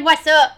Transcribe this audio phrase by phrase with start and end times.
[0.00, 0.54] vois ça.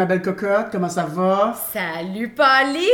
[0.00, 1.54] Ma belle cocotte, comment ça va?
[1.74, 2.88] Salut, Polly!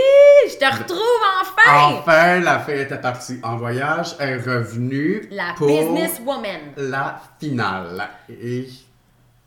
[0.50, 0.98] Je te retrouve
[1.40, 1.94] enfin!
[2.00, 6.72] Enfin, la fille était partie en voyage, est revenue La pour businesswoman.
[6.76, 8.08] la finale.
[8.28, 8.66] Et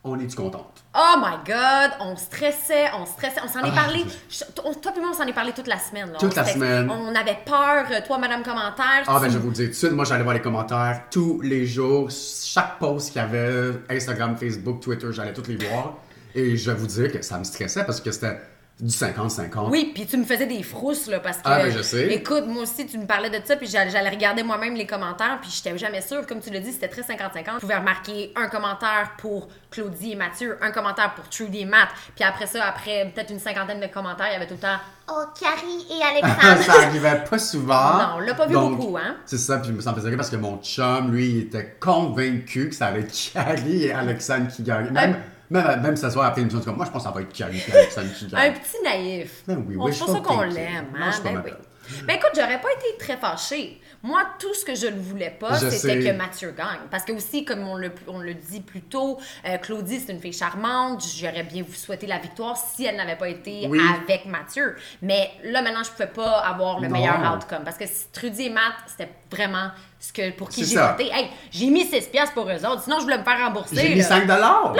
[0.05, 0.83] on est-tu contente?
[0.95, 4.05] Oh my god, on stressait, on stressait, on s'en est Ah, parlé.
[4.29, 6.13] je- on- toi et moi, on s'en est parlé toute la semaine.
[6.13, 6.17] là.
[6.17, 6.89] Toute On la semaine.
[6.89, 9.03] On avait peur, euh, toi, Madame Commentaire.
[9.05, 11.01] Ah ben je vais vous le dire tout de suite, moi j'allais voir les commentaires
[11.11, 15.95] tous les jours, chaque post qu'il y avait, Instagram, Facebook, Twitter, j'allais tous les voir.
[16.35, 18.37] Et je vais vous dire que ça me stressait parce que c'était
[18.79, 19.69] du 50-50.
[19.69, 21.43] Oui, puis tu me faisais des frousses, là, parce que...
[21.45, 22.13] Ah, ben, je sais.
[22.13, 25.51] Écoute, moi aussi, tu me parlais de ça, puis j'allais regarder moi-même les commentaires, puis
[25.51, 26.25] j'étais jamais sûre.
[26.25, 27.55] Comme tu l'as dit, c'était très 50-50.
[27.55, 31.89] Je pouvais remarquer un commentaire pour Claudie et Mathieu, un commentaire pour Trudy et Matt,
[32.15, 34.77] puis après ça, après peut-être une cinquantaine de commentaires, il y avait tout le temps
[35.11, 36.63] «Oh, Carrie et Alexandre!
[36.65, 37.97] ça arrivait pas souvent.
[37.97, 39.17] Non, on l'a pas vu Donc, beaucoup, hein?
[39.25, 42.69] C'est ça, puis ça me faisait rire parce que mon chum, lui, il était convaincu
[42.69, 44.63] que ça allait être Carrie et Alexandre qui.
[44.63, 45.17] Même,
[45.49, 47.61] même, même ce soir après l'émission, comme moi, je pense que ça va être Carrie
[47.73, 48.53] Alexandre qui Un gagnent.
[48.53, 49.43] petit naïf.
[49.47, 51.11] Ben oui, On- oui, c'est je ça suis qu'on l'aime, hein?
[51.23, 51.51] Ben oui.
[52.07, 53.79] Ben écoute, j'aurais pas été très fâchée.
[54.01, 56.79] Moi, tout ce que je ne voulais pas, c'était que Mathieu gagne.
[56.89, 60.21] Parce que aussi, comme on le, on le dit plus tôt, euh, Claudie, c'est une
[60.21, 61.03] fille charmante.
[61.17, 63.79] J'aurais bien vous souhaité la victoire si elle n'avait pas été Oui.
[64.01, 64.77] avec Mathieu.
[65.01, 66.93] Mais là, maintenant, je pouvais pas avoir le Non.
[66.93, 67.63] meilleur outcome.
[67.65, 71.09] Parce que Trudy et Matt, c'était vraiment ce que, pour qui j'ai voté.
[71.11, 72.83] Hey, j'ai mis 6 piastres pour eux autres.
[72.83, 73.75] Sinon, je voulais me faire rembourser.
[73.75, 74.03] J'ai mis là.
[74.07, 74.73] 5 dollars.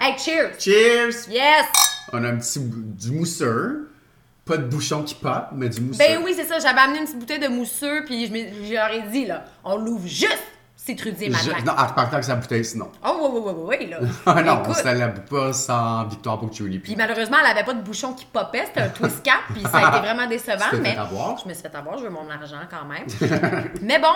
[0.00, 0.52] Hey, cheers!
[0.58, 1.28] Cheers!
[1.28, 1.66] Yes!
[2.12, 3.90] On a un petit du mousseux.
[4.44, 5.98] Pas de bouchon qui pop, mais du mousseux.
[5.98, 6.58] Ben oui, c'est ça.
[6.58, 10.42] J'avais amené une petite bouteille de mousseux, puis je j'aurais dit, là, on l'ouvre juste
[10.84, 11.64] si Trudy et Je-.
[11.64, 12.90] Non, en partant avec sa bouteille, sinon.
[13.06, 13.98] Oh, oui, oui, oui, oui, oui, là.
[14.26, 16.78] Ah non, on Écoute, se la bout pas sans victoire pour Julie.
[16.78, 19.78] Puis malheureusement, elle avait pas de bouchon qui popait, c'était un twist cap, puis ça
[19.78, 20.64] a été vraiment décevant.
[20.70, 21.38] Tu t'es mais fait avoir.
[21.38, 23.70] je me suis fait avoir, je veux mon argent quand même.
[23.82, 24.12] mais bon,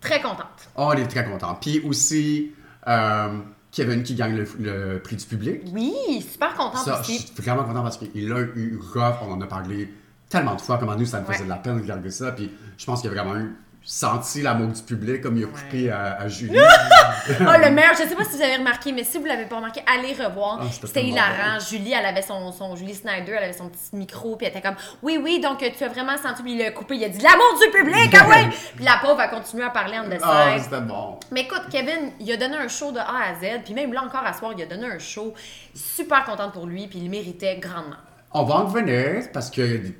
[0.00, 0.68] très contente.
[0.76, 1.56] Oh, on est très contents.
[1.60, 2.52] Puis aussi,
[2.88, 3.38] euh,
[3.70, 5.60] Kevin qui gagne le, le prix du public.
[5.72, 5.92] Oui,
[6.22, 9.46] super contente Ça, je suis vraiment content parce qu'il a eu rough, on en a
[9.46, 9.92] parlé
[10.28, 11.44] tellement de fois, comment nous, ça me faisait Ouais.
[11.44, 12.32] de la peine de regarder ça.
[12.32, 15.90] Puis je pense qu'il a vraiment eu senti l'amour du public, comme il a coupé
[15.90, 16.58] à, à Julie.
[16.58, 19.56] Oh, le meilleur, je sais pas si vous avez remarqué, mais si vous l'avez pas
[19.56, 20.60] remarqué, allez revoir.
[20.60, 21.58] Ah, c'était hilarant.
[21.58, 24.66] Julie, elle avait son, son, Julie Snyder, elle avait son petit micro, puis elle était
[24.66, 27.20] comme, oui, oui, donc tu as vraiment senti, puis il a coupé, il a dit,
[27.20, 28.48] l'amour du public, ah ouais!
[28.76, 31.18] Puis la pauvre a continué à parler en the Ah, c'était bon.
[31.30, 34.02] Mais écoute, Kevin, il a donné un show de A à Z, puis même là
[34.02, 35.34] encore à soir, il a donné un show.
[35.74, 37.96] Super contente pour lui, puis il méritait grandement.
[38.32, 39.94] On va en revenir parce qu'il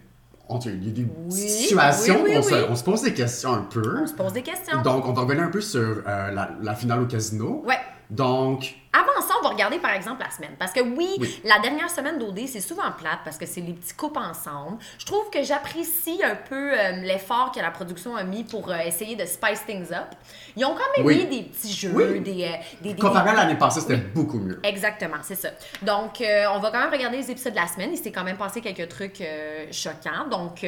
[0.49, 2.61] a on- il y a des Oui, situations oui, oui, où on, se, oui.
[2.71, 3.99] on se pose des questions un peu.
[4.03, 4.83] On se pose des questions.
[4.83, 7.63] Donc, on va revenir un peu sur euh, la, la finale au casino.
[7.67, 7.79] Ouais.
[8.11, 10.57] Donc, Avant ça, on va regarder par exemple la semaine.
[10.59, 11.41] Parce que oui, Oui.
[11.45, 14.79] la dernière semaine d'OD, c'est souvent plate parce que c'est les petits coupes ensemble.
[14.99, 18.79] Je trouve que j'apprécie un peu euh, l'effort que la production a mis pour euh,
[18.85, 20.09] essayer de spice things up.
[20.57, 21.27] Ils ont quand même Oui.
[21.29, 22.21] mis des petits jeux, Oui.
[22.21, 22.49] des, euh,
[22.83, 24.59] des, des- comparé à l'année passée, c'était beaucoup mieux.
[24.65, 25.51] Exactement, c'est ça.
[25.83, 27.91] Donc, euh, on va quand même regarder les épisodes de la semaine.
[27.93, 29.23] Il s'est quand même passé quelques trucs
[29.71, 30.27] choquants.
[30.31, 30.67] Donc,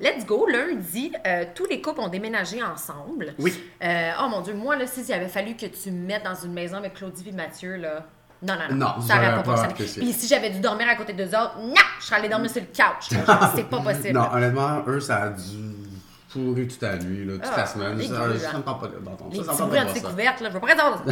[0.00, 0.46] let's go.
[0.46, 1.12] Lundi,
[1.54, 3.34] tous les couples ont déménagé ensemble.
[3.38, 3.52] Oui.
[3.82, 6.52] Oh mon Dieu, moi, là, si il avait fallu que tu me mettes dans une
[6.52, 8.04] maison avec Claudie et Mathieu, là.
[8.42, 8.86] Non, non, non.
[8.96, 9.72] Non, ça pas pas fonctionné.
[9.72, 10.02] apprécié.
[10.02, 12.60] Puis si j'avais dû dormir à côté d'eux autres, non, je serais allée dormir sur
[12.60, 13.08] le couch.
[13.54, 14.14] C'est pas possible.
[14.14, 15.42] Non, honnêtement, eux, ça a dû
[16.32, 18.00] pourrir toute la nuit, là, toute Ah, la semaine.
[18.02, 19.52] Ça, ça me tente pas d'entendre ça.
[19.54, 20.08] Ça me tente pas ça.
[20.08, 21.04] couvertes, là, je veux pas entendre.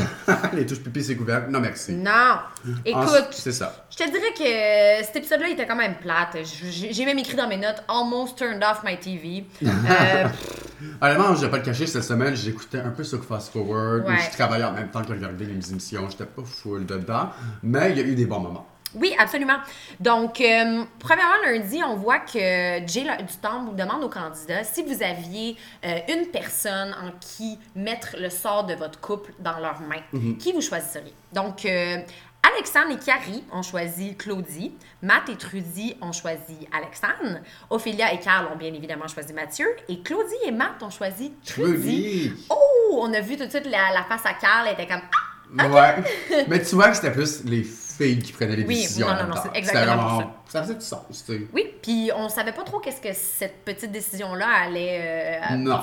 [0.55, 1.49] Les touches pipi, c'est couvert.
[1.51, 1.93] Non, merci.
[1.93, 2.37] Non.
[2.85, 3.87] Écoute, C'est ça.
[3.91, 6.37] je te dirais que cet épisode-là il était quand même plate.
[6.45, 9.45] J'ai même écrit dans mes notes Almost turned off my TV.
[9.71, 10.27] Euh,
[11.03, 14.15] Honnêtement, je vais pas le cacher, cette semaine, j'écoutais un peu sur Fast Forward, Ouais.
[14.31, 16.09] je travaillais en même temps que je regardais les émissions.
[16.09, 17.29] J'étais pas full dedans,
[17.63, 18.67] mais il y a eu des bons moments.
[18.95, 19.59] Oui, absolument.
[20.01, 22.39] Donc, euh, premièrement, lundi, on voit que
[22.87, 28.17] Jay du Temple demande aux candidats si vous aviez euh, une personne en qui mettre
[28.19, 30.39] le sort de votre couple dans leurs mains, Mhm.
[30.39, 31.15] qui vous choisisseriez?
[31.33, 31.99] Donc, euh,
[32.55, 34.73] Alexandre et Carrie ont choisi Claudie.
[35.03, 37.41] Matt et Trudy ont choisi Alexandre.
[37.69, 39.67] Ophélia et Carl ont bien évidemment choisi Mathieu.
[39.89, 42.31] Et Claudie et Matt ont choisi Trudy.
[42.33, 42.33] Trudy!
[42.49, 42.99] Oh!
[43.03, 44.67] On a vu tout de suite la, la face à Carl.
[44.67, 45.03] Elle était comme
[45.59, 45.69] Ah!
[45.69, 46.45] Ouais.
[46.49, 47.63] mais tu vois que c'était plus les
[48.05, 49.07] filles qui prenaient les Oui, décisions.
[49.09, 51.47] non, non, non, c'est exactement vraiment- Ça faisait du sens, tu sais.
[51.53, 55.41] Oui, puis on savait pas trop qu'est-ce que cette petite décision-là allait.
[55.53, 55.81] euh, Non.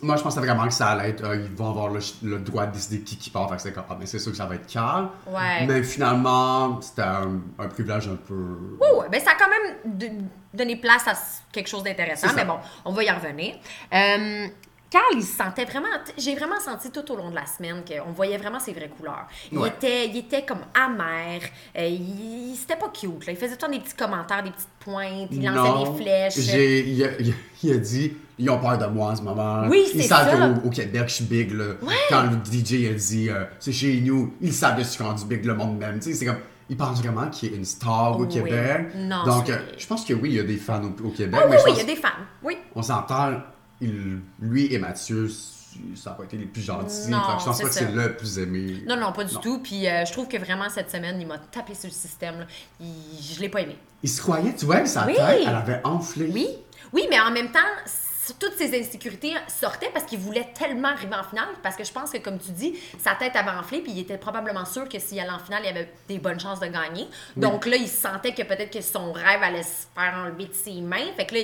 [0.00, 1.24] Moi, je pensais vraiment que ça allait être.
[1.24, 3.48] euh, ils vont avoir le, le droit de décider qui qui part.
[3.50, 5.08] Fait que c'est comme, ah, mais c'est sûr que ça va être Carl.
[5.26, 5.66] Ouais.
[5.66, 8.76] Mais finalement, c'était un, un privilège un peu.
[8.80, 11.14] Oh, ben ça a quand même donné place à
[11.50, 12.34] quelque chose d'intéressant, ça.
[12.36, 13.56] mais bon, on va y revenir.
[13.92, 14.46] Euh,
[14.90, 15.88] Carl, il se sentait vraiment.
[16.16, 19.26] J'ai vraiment senti tout au long de la semaine qu'on voyait vraiment ses vraies couleurs.
[19.52, 19.68] Il, Ouais.
[19.68, 21.40] était, il était comme amer.
[21.76, 23.26] euh, il C'était pas cute.
[23.26, 23.32] Là.
[23.32, 25.28] Il faisait tout le temps des petits commentaires, des petites pointes.
[25.30, 26.36] Il lançait Non, des flèches.
[26.38, 29.64] Il a, il il dit, ils ont peur de moi en ce moment.
[29.68, 30.36] Oui, Ils c'est savent ça.
[30.60, 31.52] qu'au au Québec, je suis big.
[31.52, 31.74] Là.
[32.08, 35.24] Quand le DJ a dit, euh, c'est chez nous, ils savent que je suis rendu
[35.26, 35.98] big, le monde même.
[36.00, 36.38] Tu sais, c'est comme,
[36.70, 38.28] ils pensent vraiment qu'il est une star au Oui.
[38.28, 38.86] Québec.
[38.96, 41.38] Non, Donc, euh, je pense que oui, il y a des fans au, au Québec.
[41.42, 42.08] Ah oui, mais oui, pense- il y a des fans.
[42.42, 42.56] Oui.
[42.74, 43.32] on s'entend,
[43.80, 45.28] il- lui et Mathieu,
[45.94, 47.08] ça n'a pas été les plus gentils.
[47.10, 48.82] Non, je pense pas que c'est le plus aimé.
[48.86, 49.40] Non, non, pas du Non.
[49.40, 49.58] tout.
[49.62, 52.40] Puis euh, je trouve que vraiment cette semaine, il m'a tapé sur le système.
[52.40, 52.46] là.
[52.80, 52.86] Il-
[53.34, 53.76] Je l'ai pas aimé.
[54.02, 55.14] Il se croyait, tu vois, sa Oui.
[55.14, 56.30] tête, elle avait enflé.
[56.32, 56.48] Oui,
[56.92, 57.58] oui, mais en même temps,
[58.38, 61.48] toutes ces insécurités sortaient parce qu'il voulait tellement arriver en finale.
[61.62, 64.18] Parce que je pense que, comme tu dis, sa tête avait enflé, puis il était
[64.18, 67.06] probablement sûr que s'il allait en finale, il avait des bonnes chances de gagner.
[67.36, 70.80] Donc là, il sentait que peut-être que son rêve allait se faire enlever de ses
[70.80, 71.12] mains.
[71.16, 71.40] Fait que là,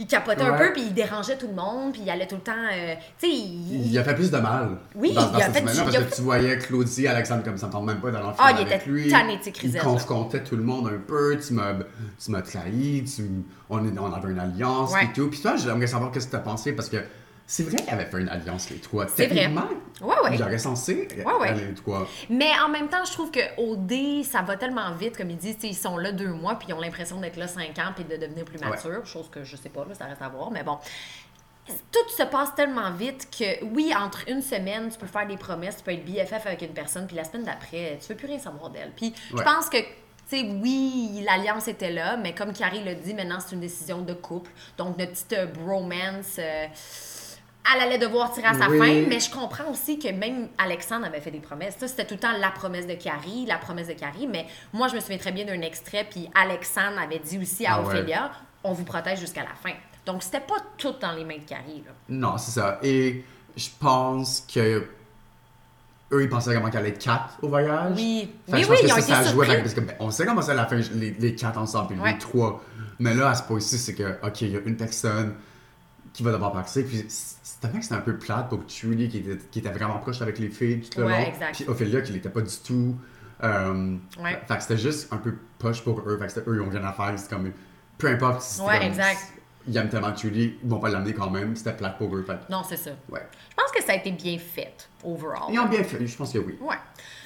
[0.00, 2.40] il capotait un peu, puis il dérangeait tout le monde, puis il allait tout le
[2.42, 2.52] temps.
[2.72, 3.86] euh, tu sais, il.
[3.90, 4.78] Il a fait plus de mal.
[4.94, 7.06] Oui, dans, dans il a cette fait semaine-là, du- parce a que tu voyais Claudie
[7.08, 9.08] Alexandre comme ça me tente même pas d'aller en Ah, il avec était lui.
[9.10, 11.36] tanné de Il confrontait tout le monde un peu.
[11.44, 13.04] Tu m'as trahi.
[13.04, 13.28] Tu,
[13.70, 15.04] on, est- on avait une alliance Ouais.
[15.04, 15.28] et tout.
[15.30, 16.98] Puis toi, j'aimerais savoir qu'est-ce que tu as pensé parce que
[17.50, 19.06] c'est vrai qu'ils avaient fait une alliance les trois.
[19.08, 19.46] C'est vrai.
[19.46, 20.42] Ouais, ouais.
[20.42, 21.48] Auraient censé Ouais, ouais.
[21.48, 22.06] aller les trois.
[22.28, 25.36] Mais en même temps, je trouve que au D, ça va tellement vite, comme ils
[25.38, 28.04] disent, ils sont là deux mois, puis ils ont l'impression d'être là cinq ans, puis
[28.04, 30.62] de devenir plus mature, chose que je sais pas, là, ça reste à voir, mais
[30.62, 30.76] bon.
[31.92, 35.76] Tout se passe tellement vite que, oui, entre une semaine, tu peux faire des promesses,
[35.76, 38.38] tu peux être BFF avec une personne, puis la semaine d'après, tu veux plus rien
[38.38, 38.90] savoir d'elle.
[38.96, 39.44] Puis je Ouais.
[39.44, 39.76] pense que,
[40.28, 44.12] sais, oui, l'alliance était là, mais comme Carrie l'a dit, maintenant, c'est une décision de
[44.14, 44.50] couple.
[44.76, 46.36] Donc, notre petite euh, bromance...
[46.38, 46.66] euh,
[47.74, 48.78] elle allait devoir tirer à sa Oui.
[48.78, 51.76] fin, mais je comprends aussi que même Alexandre avait fait des promesses.
[51.78, 54.88] Ça, c'était tout le temps la promesse de Carrie, la promesse de Carrie, mais moi,
[54.88, 57.86] je me souviens très bien d'un extrait, puis Alexandre avait dit aussi à Ah ouais.
[57.88, 58.30] Ophélia,
[58.64, 59.76] on vous protège jusqu'à la fin.
[60.06, 61.92] Donc, c'était pas tout dans les mains de Carrie, là.
[62.08, 62.78] Non, c'est ça.
[62.82, 63.22] Et
[63.54, 64.88] je pense que
[66.12, 67.92] eux, ils pensaient comment qu'elle allait être quatre au voyage.
[67.96, 68.30] Oui.
[68.46, 69.50] Fait que Oui, je pense oui, que ils ont ça, été ça a joué surpris.
[69.50, 71.88] avec- parce que, ben, on sait comment c'est à la fin, les, les quatre ensemble,
[71.88, 72.12] puis Ouais.
[72.12, 72.64] les trois.
[72.98, 75.34] Mais là, à ce point-ci, c'est que, OK, il y a une personne
[76.12, 79.18] qui va devoir partir, puis c'était vrai que c'était un peu plate pour Trudy, qui
[79.18, 81.26] était, qui était vraiment proche avec les filles tout le Ouais, long.
[81.32, 81.54] exact.
[81.54, 82.96] Puis Ophélia, qui l'était pas du tout.
[83.44, 84.40] Euh, Ouais.
[84.48, 86.18] Fait que c'était juste un peu poche pour eux.
[86.18, 87.12] Fait que c'était eux, ils ont rien à faire.
[87.16, 87.52] C'est comme,
[87.98, 89.18] peu importe si Ouais, exact.
[89.90, 91.54] Tellement Trudy, ils vont pas l'amener quand même.
[91.56, 92.26] C'était plate pour eux.
[92.48, 92.90] Non, c'est ça.
[93.10, 93.26] ouais.
[93.50, 95.48] Je pense que ça a été bien fait, overall.
[95.50, 96.56] Ils ont bien fait, je pense que oui.
[96.60, 96.76] Ouais.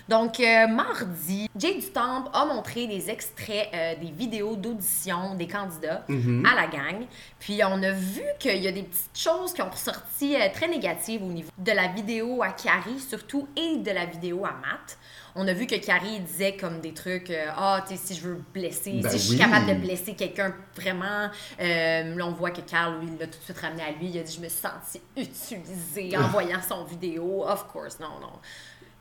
[0.08, 6.05] Donc, euh, mardi, Jay Dutombe a montré des extraits euh, des vidéos d'audition des candidats
[6.08, 6.44] Mhm.
[6.44, 7.06] à la gang.
[7.38, 10.67] Puis, on a vu qu'il y a des petites choses qui ont ressorti euh, très
[10.67, 14.99] négatives au niveau de la vidéo à Carrie, surtout, et de la vidéo à Matt.
[15.34, 18.29] On a vu que Carrie disait comme des trucs, euh, ah, tu sais, si je
[18.29, 19.38] veux blesser, Ben si je suis oui.
[19.38, 21.31] capable de blesser quelqu'un vraiment.
[21.58, 24.08] Euh, là, on voit que Carl, lui, il l'a tout de suite ramené à lui.
[24.11, 27.44] Il a dit, je me suis senti utilisé en voyant son vidéo.
[27.46, 28.32] Of course, non, non.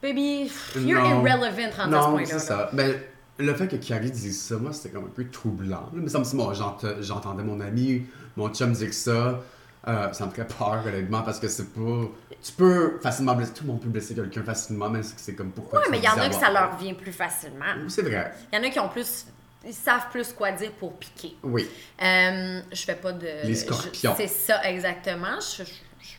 [0.02, 1.26] Baby, you're Non.
[1.26, 2.26] irrelevant en ce Non, point-là.
[2.26, 2.70] c'est ça.
[2.74, 2.96] Mais
[3.38, 5.90] le fait que Carrie dise ça, moi, c'était comme un peu troublant.
[5.94, 8.04] Mais ça me dit, moi, j'ent- j'entendais mon ami,
[8.38, 9.42] mon chum dire que ça.
[9.88, 12.08] Euh, ça me ferait peur, honnêtement, parce que c'est pas.
[12.44, 13.54] Tu peux facilement blesser.
[13.54, 15.80] Tout le monde peut blesser quelqu'un facilement, mais c'est c'est comme pourquoi.
[15.80, 17.66] Ouais, tu mais il y en a que ça leur vient plus facilement.
[17.88, 18.32] C'est vrai.
[18.52, 19.26] Il y en a qui ont plus.
[19.64, 21.36] Ils savent plus quoi dire pour piquer.
[21.44, 21.70] Oui.
[22.02, 23.28] Euh, je fais pas de.
[23.46, 24.14] Les scorpions.
[24.18, 25.40] C'est ça, exactement.
[25.40, 25.70] Je- je-
[26.02, 26.16] je-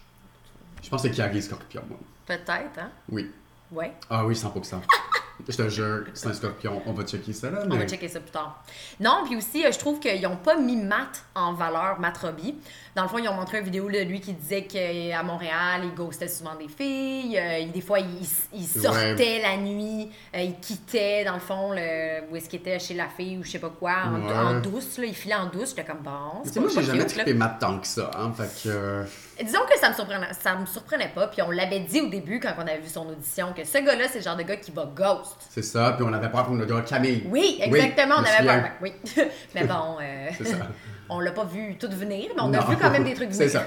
[0.84, 1.98] Je pense que Carrie est scorpion, moi.
[2.26, 2.90] Peut-être, hein?
[3.08, 3.30] Oui.
[3.72, 3.92] Ouais.
[4.10, 4.80] Ah oui, 100%.
[5.48, 6.82] Je te jure, c'est un scorpion.
[6.86, 7.60] On va checker ça, là.
[7.64, 7.78] On Mais...
[7.78, 8.62] va checker ça plus tard.
[9.00, 12.54] Non, puis aussi, euh, je trouve qu'ils n'ont pas mis Matt en valeur, Matt Robbie.
[12.94, 15.94] Dans le fond, ils ont montré une vidéo de lui qui disait qu'à Montréal, il
[15.94, 17.38] ghostait souvent des filles.
[17.38, 18.06] euh, des fois, il,
[18.52, 22.78] il sortait la nuit, euh, il quittait, dans le fond, le, où est-ce qu'il était
[22.78, 24.32] chez la fille ou je sais pas quoi, en, Ouais.
[24.34, 24.98] en douce.
[24.98, 25.70] Là, il filait en douce.
[25.70, 26.42] J'étais comme bon.
[26.44, 28.30] C'est moi, j'ai jamais trippé Matt tant que ça, hein.
[28.36, 28.68] Fait que.
[28.68, 29.04] euh,
[29.42, 31.28] Disons que ça me surprenait, ça me surprenait pas.
[31.28, 34.04] Puis on l'avait dit au début quand on avait vu son audition que ce gars-là,
[34.08, 35.36] c'est le genre de gars qui va ghost.
[35.48, 37.24] C'est ça, puis on avait peur pour le gars Camille.
[37.26, 38.70] Oui, exactement, on avait peur.
[38.82, 38.92] Oui.
[39.54, 40.56] mais bon, euh, C'est ça.
[41.14, 43.36] on l'a pas vu tout venir, mais on a vu quand même des trucs venir.
[43.36, 43.66] C'est ça.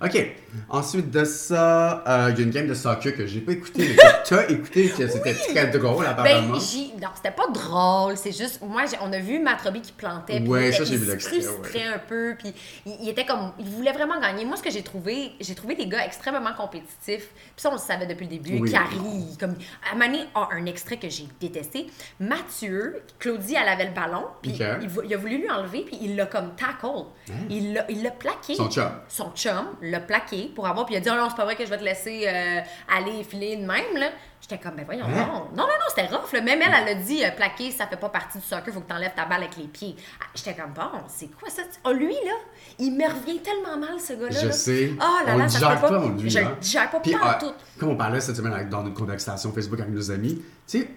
[0.00, 0.36] OK.
[0.68, 3.88] Ensuite de ça, euh, il y a une game de soccer que j'ai pas écouté,
[3.88, 6.52] mais que tu as écouté, que c'était très drôle apparemment.
[6.52, 6.60] Ben,
[7.00, 10.48] non, c'était pas drôle, c'est juste, moi, on a vu Matt Robbie qui plantait, puis
[10.48, 12.52] Ouais, il, ça, j'ai il vu se l'extrait, frustrait un peu, puis
[12.86, 14.44] il, il était comme, il voulait vraiment gagner.
[14.44, 17.78] Moi, ce que j'ai trouvé, j'ai trouvé des gars extrêmement compétitifs, puis ça, on le
[17.78, 18.58] savait depuis le début.
[18.60, 18.70] Oui.
[18.70, 19.54] Carrie, comme,
[19.90, 21.86] à Mané a un extrait que j'ai détesté.
[22.20, 26.16] Mathieu, Claudie, elle avait le ballon, puis il, il a voulu lui enlever, puis il
[26.16, 27.06] l'a comme tackle.
[27.48, 28.54] Il l'a il l'a plaqué.
[28.54, 28.90] Son chum.
[29.08, 31.56] Son chum, l'a plaqué pour avoir, puis il a dit, oh non, c'est pas vrai
[31.56, 32.60] que je vais te laisser euh,
[32.96, 34.10] aller filer de même, là.
[34.40, 35.26] J'étais comme, ben voyons, Hein?
[35.26, 35.32] non.
[35.50, 36.40] Non, non, non, c'était rough, là.
[36.40, 38.88] Même elle, elle a dit, euh, plaquer, ça fait pas partie du soccer, faut que
[38.88, 39.94] t'enlèves ta balle avec les pieds.
[40.20, 41.62] Ah, J'étais comme, bon, c'est quoi ça?
[41.84, 42.32] Oh, lui, là,
[42.78, 44.40] il me revient tellement mal, ce gars-là.
[44.40, 44.52] Je là.
[44.52, 44.90] sais.
[44.96, 45.98] Oh là on là, ça peut pas, pas.
[46.00, 46.30] on lui.
[46.30, 46.52] Je hein.
[46.54, 47.52] le digère pas, Puis, euh, tout.
[47.78, 50.36] Comme on parlait cette semaine dans une conversation Facebook avec nos amis,
[50.66, 50.88] tu sais,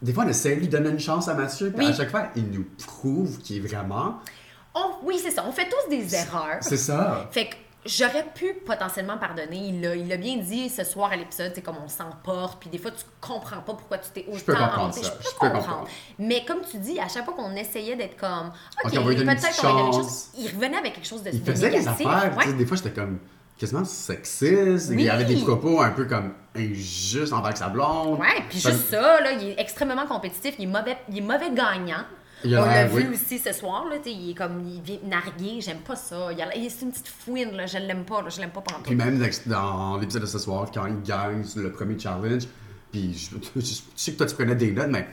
[0.00, 1.92] des fois on essaie de lui donner une chance à Mathieu, puis Oui.
[1.92, 4.16] à chaque fois il nous prouve qu'il est vraiment.
[4.74, 5.44] On- oui, c'est ça.
[5.46, 6.56] On fait tous des erreurs.
[6.60, 7.28] C'est ça.
[7.30, 9.56] Fait que j'aurais pu potentiellement pardonner.
[9.56, 12.78] Il l'a, il bien dit ce soir à l'épisode, c'est comme on s'emporte, puis des
[12.78, 15.50] fois tu comprends pas pourquoi tu t'es autant peux comprendre ça, Je peux, je peux
[15.50, 15.88] comprendre.
[16.18, 19.14] Mais comme tu dis, à chaque fois qu'on essayait d'être comme OK, peut-être qu'on va
[19.14, 19.56] donner chance.
[19.56, 22.52] chance, il revenait avec quelque chose de, Il de faisait des affaires, Ouais.
[22.52, 23.18] des fois j'étais comme
[23.58, 28.18] quasiment sexiste, il y avait des propos un peu comme injustes envers sa blonde.
[28.18, 31.50] Ouais, puis juste ça, là, il est extrêmement compétitif, il est mauvais, il est mauvais
[31.52, 32.04] gagnant.
[32.44, 33.14] Il On l'a vu oui.
[33.14, 36.32] aussi ce soir, là, il est comme, il vient narguer, j'aime pas ça.
[36.32, 38.60] Il a- il- c'est une petite fouine, là, je l'aime pas, là, je l'aime pas
[38.60, 42.44] pendant Puis même dans l'épisode de ce soir, quand il gagne le premier challenge,
[42.90, 45.06] puis je, je- je sais que toi tu prenais des notes, mais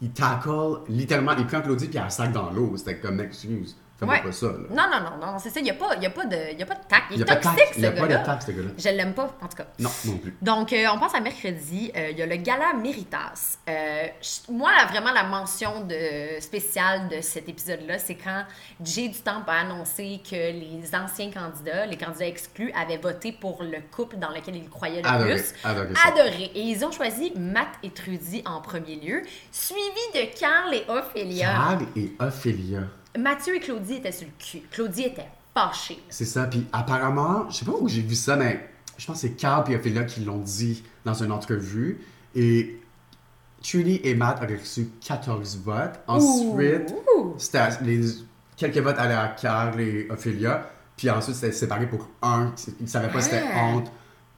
[0.00, 2.74] il tackle littéralement, il prend Claudie puis elle sac dans l'eau.
[2.76, 4.22] C'était comme excuse, fais-moi Ouais.
[4.22, 4.46] pas ça.
[4.46, 4.52] Là.
[4.70, 6.62] Non, non, non, non, c'est ça, il n'y a, pas- y a, pas de- y
[6.62, 7.04] a pas de tact.
[7.10, 8.50] Il est n'y a pas de toxique, ce il n'y a pas de tact, ce
[8.52, 8.68] gars-là.
[8.78, 9.66] Je l'aime pas, en tout cas.
[9.78, 10.36] Non, non plus.
[10.42, 11.90] Donc, euh, on passe à mercredi.
[11.96, 13.58] Euh, Il y a le gala Méritas.
[13.68, 14.06] Euh,
[14.50, 18.44] moi, là, vraiment, la mention de, spéciale de cet épisode-là, c'est quand
[18.82, 23.62] Jay du Temple a annoncé que les anciens candidats, les candidats exclus, avaient voté pour
[23.62, 25.54] le couple dans lequel ils croyaient le Adoré, plus.
[25.64, 25.88] adoré.
[26.06, 26.50] Adoré.
[26.54, 29.80] Et ils ont choisi Matt et Trudy en premier lieu, suivi
[30.14, 31.46] de Carl et Ophélia.
[31.46, 32.80] Carl et Ophélia.
[33.18, 34.62] Mathieu et Claudie étaient sur le cul.
[34.70, 36.02] Claudie était fâchée.
[36.08, 36.44] C'est ça.
[36.46, 39.70] Puis apparemment, je sais pas où j'ai vu ça, mais je pense que c'est Carl
[39.70, 42.00] et Ophélia qui l'ont dit dans une entrevue.
[42.34, 42.80] Et
[43.62, 46.00] Trudy et Matt avaient reçu 14 votes.
[46.06, 46.94] Ensuite,
[47.38, 48.00] c'était les,
[48.56, 50.68] quelques votes allaient à Carl et Ophélia.
[50.96, 52.52] Puis ensuite, c'était séparé pour un.
[52.80, 53.80] Ils ne savaient pas si c'était Ah.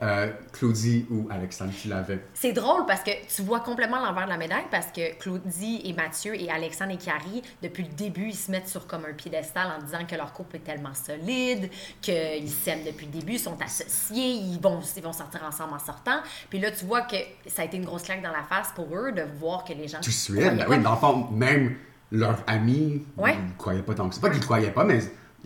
[0.02, 2.20] Euh, Claudie ou Alexandre qui l'avait.
[2.34, 5.94] C'est drôle parce que tu vois complètement l'envers de la médaille parce que Claudie et
[5.94, 9.68] Mathieu et Alexandre et Carrie, depuis le début, ils se mettent sur comme un piédestal
[9.78, 11.70] en disant que leur couple est tellement solide,
[12.02, 15.78] qu'ils s'aiment depuis le début, ils sont associés, ils vont, ils vont sortir ensemble en
[15.78, 16.20] sortant.
[16.50, 18.94] Puis là, tu vois que ça a été une grosse claque dans la face pour
[18.94, 19.98] eux de voir que les gens.
[20.02, 20.36] Tout de suite.
[20.40, 21.74] Ben oui, dans le fond, même
[22.12, 23.34] leurs amis Ouais.
[23.34, 24.20] ne croyaient pas tant que ça.
[24.20, 25.00] Pas qu'ils ne croyaient pas, mais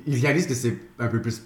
[0.07, 1.43] ils réalisent que c'est un peu plus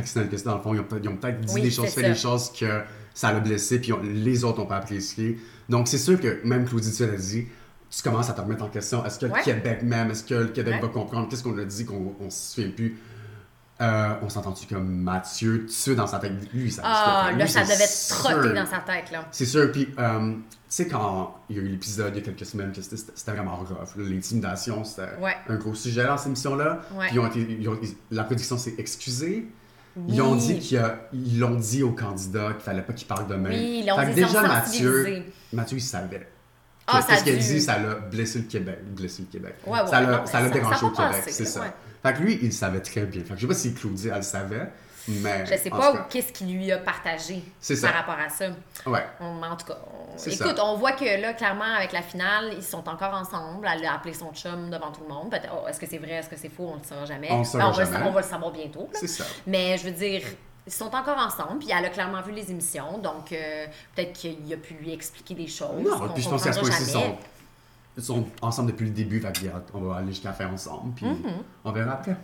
[0.00, 0.50] personnel que ça.
[0.50, 0.84] Dans le fond, ils ont
[1.16, 2.08] peut-être, dit Oui, des choses, fait ça.
[2.08, 2.82] des choses que
[3.14, 5.38] ça l'a blessé, puis on- les autres n'ont pas apprécié.
[5.68, 7.46] Donc, c'est sûr que même Claudie Duel a dit
[7.88, 9.04] tu commences à te remettre en question.
[9.06, 9.38] Est-ce que Ouais.
[9.38, 11.28] le Québec même, est-ce que le Québec va comprendre?
[11.28, 12.98] Qu'est-ce qu'on a dit qu'on on se souvient plus?
[13.80, 17.84] Euh, on s'entend-tu comme Mathieu, suite dans sa tête, lui, ça Ah, là, ça devait
[18.08, 19.28] trotter dans sa tête, là.
[19.30, 22.24] C'est sûr, puis euh, tu sais, quand il y a eu l'épisode il y a
[22.24, 23.68] quelques semaines, que c'était- vraiment rough.
[23.98, 25.36] L'intimidation, c'était Ouais.
[25.48, 26.80] un gros sujet dans cette émission-là.
[26.94, 27.06] Ouais.
[27.08, 29.46] Puis ils ont été- ils ont- ils- la production s'est excusée.
[30.08, 33.26] Ils ont dit qu'il a- ils l'ont dit aux candidats qu'il fallait pas qu'ils parlent
[33.28, 33.52] de même.
[33.52, 35.22] Oui, ils l'ont Fait que dit, déjà, Mathieu.
[35.52, 36.28] Mathieu, il savait.
[36.86, 38.78] Ah, Qu'est-ce qu'il dû- dit, ça l'a blessé le Québec.
[38.94, 39.54] Blessé le Québec.
[39.66, 41.74] Ouais, ouais, ça l'a dérangé au Québec, c'est ça.
[42.02, 43.22] Fait que lui, il savait très bien.
[43.24, 44.70] Fait que je sais pas si Claudie, elle le savait,
[45.08, 45.46] mais.
[45.46, 47.42] Je sais pas qu'est-ce qu'il lui a partagé
[47.82, 48.46] par rapport à ça.
[48.86, 49.04] Ouais.
[49.20, 50.64] On- en tout cas, on- écoute, ça.
[50.64, 53.68] on voit que là, clairement, avec la finale, ils sont encore ensemble.
[53.72, 55.30] Elle a appelé son chum devant tout le monde.
[55.30, 57.28] Peut-être, oh, est-ce que c'est vrai, est-ce que c'est faux, on ne le saura jamais.
[57.30, 57.68] On va,
[58.06, 58.88] on va le savoir bientôt.
[58.94, 59.24] C'est ça.
[59.46, 60.22] Mais je veux dire,
[60.66, 64.52] ils sont encore ensemble, puis elle a clairement vu les émissions, donc euh, peut-être qu'il
[64.52, 65.82] a pu lui expliquer des choses.
[65.84, 67.16] Non, puis je pense qu'à ce comprendra point-ci,
[67.98, 69.20] ils sont, ensemble depuis le début.
[69.20, 69.32] Fait
[69.74, 71.32] on va aller jusqu'à la fin ensemble, puis Mm-hmm.
[71.64, 72.16] on verra après.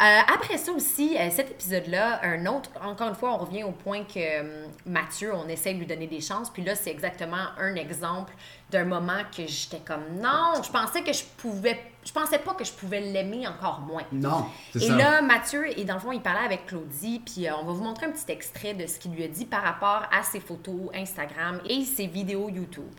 [0.00, 3.70] Euh, après ça aussi, euh, cet épisode-là, un autre, encore une fois, on revient au
[3.70, 6.50] point que euh, Mathieu, on essaie de lui donner des chances.
[6.50, 8.32] Puis là, c'est exactement un exemple
[8.70, 12.64] d'un moment que j'étais comme non, je pensais que je pouvais, je pensais pas que
[12.64, 14.02] je pouvais l'aimer encore moins.
[14.10, 14.96] Non, Et ça.
[14.96, 17.84] là, Mathieu, et dans le fond, il parlait avec Claudie, puis euh, on va vous
[17.84, 20.90] montrer un petit extrait de ce qu'il lui a dit par rapport à ses photos
[20.92, 22.90] Instagram et ses vidéos YouTube.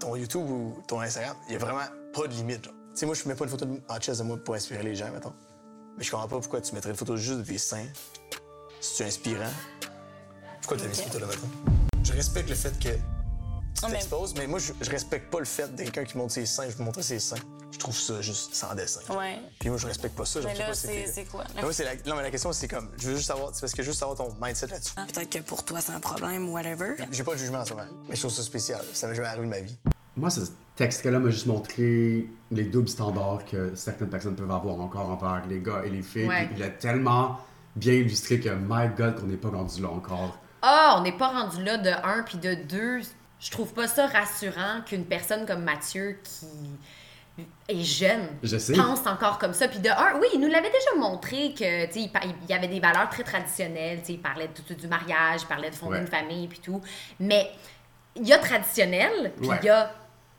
[0.00, 1.80] ton YouTube ou ton Instagram, il y a vraiment
[2.12, 2.64] pas de limite.
[2.64, 4.82] Tu sais, moi, je mets pas une photo de- en chest de moi pour inspirer
[4.82, 5.32] les gens, mettons.
[5.96, 7.86] Mais je comprends pas pourquoi tu mettrais une photo juste de tes seins.
[8.80, 9.50] Si tu es inspirant,
[10.60, 11.48] pourquoi tu as mis cette photo-là, mettons?
[12.04, 13.00] Je respecte le fait que tu
[13.82, 16.46] mais- t'exposes, mais moi, je, je respecte pas le fait de quelqu'un qui montre ses
[16.46, 17.36] seins, je veux montrer ses seins.
[17.72, 19.00] Je trouve ça juste sans dessin.
[19.10, 19.38] Ouais.
[19.58, 20.40] Puis moi, je respecte pas ça.
[20.40, 21.44] je Mais là, c'est c'est quoi?
[21.60, 21.94] Non, mais c'est la...
[22.06, 24.16] non, mais la question, c'est comme, je veux juste savoir, c'est parce que juste savoir
[24.16, 24.94] ton mindset là-dessus.
[24.94, 26.94] Peut-être que pour toi, c'est un problème, whatever.
[27.10, 28.82] J'ai pas de jugement en ce moment, mais je trouve ça spécial.
[28.92, 29.76] Ça m'est jamais arrivé de ma vie.
[30.16, 30.30] Moi,
[30.76, 35.42] ce texte-là m'a juste montré les doubles standards que certaines personnes peuvent avoir encore envers
[35.48, 36.26] les gars et les filles.
[36.28, 36.50] Ouais.
[36.54, 37.38] Il a tellement
[37.74, 40.38] bien illustré que, my God, qu'on n'est pas rendu là encore.
[40.60, 43.00] Ah, on n'est pas rendu là de un puis de deux.
[43.40, 46.46] Je trouve pas ça rassurant qu'une personne comme Mathieu qui
[47.68, 48.74] est jeune, Je sais.
[48.74, 49.68] pense encore comme ça.
[49.68, 52.50] Puis de un, oui, il nous l'avait déjà montré que, tu sais, il, par- il
[52.50, 54.00] y avait des valeurs très traditionnelles.
[54.08, 56.00] Il parlait tout, du mariage, il parlait de fonder Ouais.
[56.02, 56.82] une famille, puis tout.
[57.18, 57.50] Mais
[58.14, 59.58] il y a traditionnel, puis Ouais.
[59.62, 59.90] il y a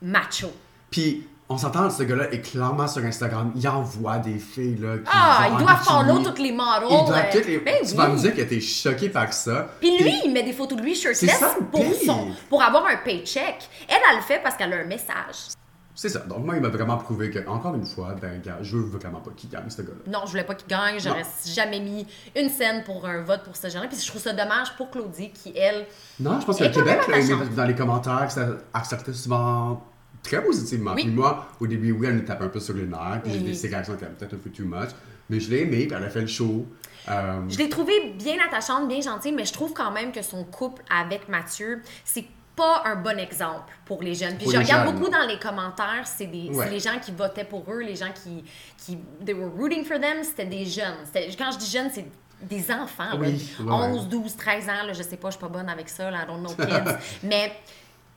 [0.02, 0.52] macho.
[0.90, 3.52] Puis, on s'entend, ce gars-là est clairement sur Instagram.
[3.56, 4.98] Il envoie des filles, là.
[4.98, 6.88] Qui Ah, il doit follow toutes les models.
[6.90, 7.58] Il doit toutes les...
[7.58, 7.96] ben tu oui.
[7.96, 9.68] vas me dire que t'es choqué par ça.
[9.80, 13.68] Puis lui, il met des photos de lui shirtless pour, son, pour avoir un paycheck.
[13.88, 15.54] Elle, elle le fait parce qu'elle a un message.
[15.94, 16.20] C'est ça.
[16.20, 19.30] Donc, moi, il m'a vraiment prouvé que, encore une fois, ben, je veux vraiment pas
[19.34, 20.12] qu'il gagne, ce gars-là.
[20.12, 21.00] Non, je voulais pas qu'il gagne.
[21.00, 23.88] J'aurais jamais mis une scène pour un vote pour ce genre-là.
[23.88, 25.86] Puis je trouve ça dommage pour Claudie qui, elle,
[26.20, 27.16] Non, je pense que le Québec, là,
[27.56, 29.82] dans les commentaires, ça acceptait souvent
[30.22, 30.92] très positivement.
[30.94, 31.04] Oui.
[31.04, 33.38] Puis moi, au début, oui, elle me tape un peu sur les nerfs, puis j'ai
[33.38, 33.44] Oui.
[33.44, 34.90] des ses réactions étaient peut-être un peu too much.
[35.30, 36.66] Mais je l'ai aimé, puis elle a fait le show.
[37.10, 40.44] Euh, Je l'ai trouvée bien attachante, bien gentille, mais je trouve quand même que son
[40.44, 42.24] couple avec Mathieu, c'est
[42.56, 44.34] pas un bon exemple pour les jeunes.
[44.36, 46.64] Puis Pour je regarde jeunes, beaucoup dans les commentaires, c'est des Ouais.
[46.66, 48.44] c'est les gens qui votaient pour eux, les gens qui
[48.84, 50.96] qui they were rooting for them, c'était des jeunes.
[51.38, 52.06] Quand je dis jeunes, c'est
[52.42, 53.16] des enfants, là.
[53.18, 55.88] Oui, ouais, 11, 12, 13 ans, là, je sais pas, je suis pas bonne avec
[55.88, 56.92] ça, là, I don't know kids.
[57.22, 57.52] mais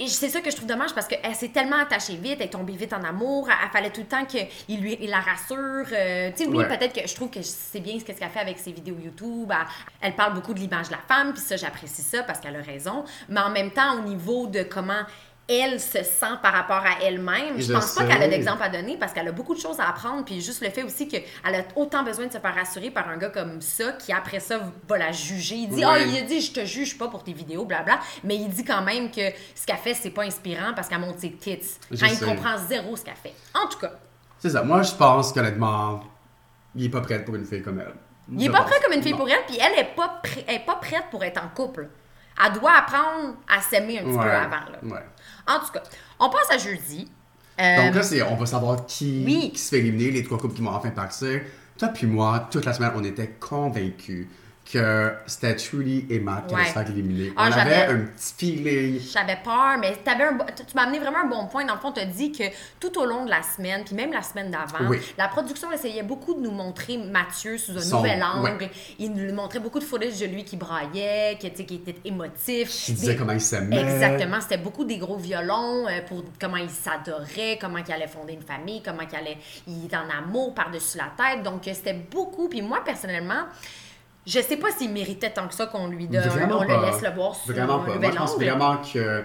[0.04, 2.50] et c'est ça que je trouve dommage parce qu'elle s'est tellement attachée vite, elle est
[2.50, 5.86] tombée vite en amour, elle, elle fallait tout le temps qu'il lui, il la rassure.
[5.94, 6.68] euh, tu sais, oui, Ouais.
[6.68, 9.52] peut-être que je trouve que c'est bien ce qu'elle fait avec ses vidéos YouTube.
[9.52, 9.58] Elle,
[10.02, 12.62] elle parle beaucoup de l'image de la femme, puis ça, j'apprécie ça parce qu'elle a
[12.62, 13.04] raison.
[13.30, 15.02] Mais en même temps, au niveau de comment
[15.60, 18.70] elle se sent par rapport à elle-même, je Je pense pas qu'elle a d'exemple à
[18.70, 20.24] donner parce qu'elle a beaucoup de choses à apprendre.
[20.26, 23.18] Puis juste le fait aussi qu'elle a autant besoin de se faire rassurer par un
[23.18, 25.56] gars comme ça qui, après ça, va la juger.
[25.56, 26.08] Il dit, ah, Ouais.
[26.10, 28.00] il a dit, je te juge pas pour tes vidéos, blabla.
[28.24, 29.22] Mais il dit quand même que
[29.56, 31.60] ce qu'elle fait, c'est pas inspirant parce qu'elle monte ses tits.
[31.92, 32.26] Je Quand il sais.
[32.26, 33.34] comprend zéro ce qu'elle fait.
[33.54, 33.92] En tout cas,
[34.40, 34.64] C'est ça.
[34.64, 36.02] Moi, je pense qu'honnêtement,
[36.76, 37.94] il est pas prêt pour une fille comme elle.
[38.34, 38.70] Il est Je pas pense.
[38.70, 39.18] prêt comme une fille Non.
[39.18, 41.90] pour elle, puis elle est pas, elle est pas prête pour être en couple.
[42.46, 44.24] Elle doit apprendre à s'aimer un petit Ouais.
[44.24, 44.52] peu avant.
[44.72, 44.80] Là.
[44.84, 45.06] Ouais.
[45.48, 45.84] En tout cas,
[46.20, 47.12] on passe à jeudi.
[47.60, 49.52] Euh, Donc là, c'est, on va savoir qui, oui.
[49.54, 51.42] qui se fait éliminer, les trois couples qui vont enfin partir.
[51.78, 54.28] Toi puis moi, toute la semaine, on était convaincus
[54.72, 57.34] que c'était Trudy et Matt qui allaient se faire éliminer.
[57.36, 59.00] Ah, on avait j'avais- un petit feeling.
[59.02, 61.66] J'avais peur, mais t'avais un tu m'as amené vraiment un bon point.
[61.66, 62.44] Dans le fond, tu as dit que
[62.80, 65.00] tout au long de la semaine, puis même la semaine d'avant, Oui.
[65.18, 68.58] la production essayait beaucoup de nous montrer Mathieu sous un Son- nouvel angle.
[68.62, 68.72] ouais.
[69.00, 72.70] Il nous montrait beaucoup de footage de lui qui braillait, qui, qui était émotif.
[72.70, 73.80] Qui disait comment il s'aimait.
[73.82, 78.34] Exactement, c'était beaucoup des gros violons euh, pour comment il s'adorait, comment il allait fonder
[78.34, 81.44] une famille, comment il allait il est en amour par-dessus la tête.
[81.44, 83.44] Donc euh, c'était beaucoup puis moi personnellement,
[84.26, 86.78] je sais pas s'il méritait tant que ça qu'on lui donne Vraiment on pas.
[86.78, 87.96] le laisse le voir sur Vraiment pas.
[87.96, 89.24] Moi, je pense vraiment que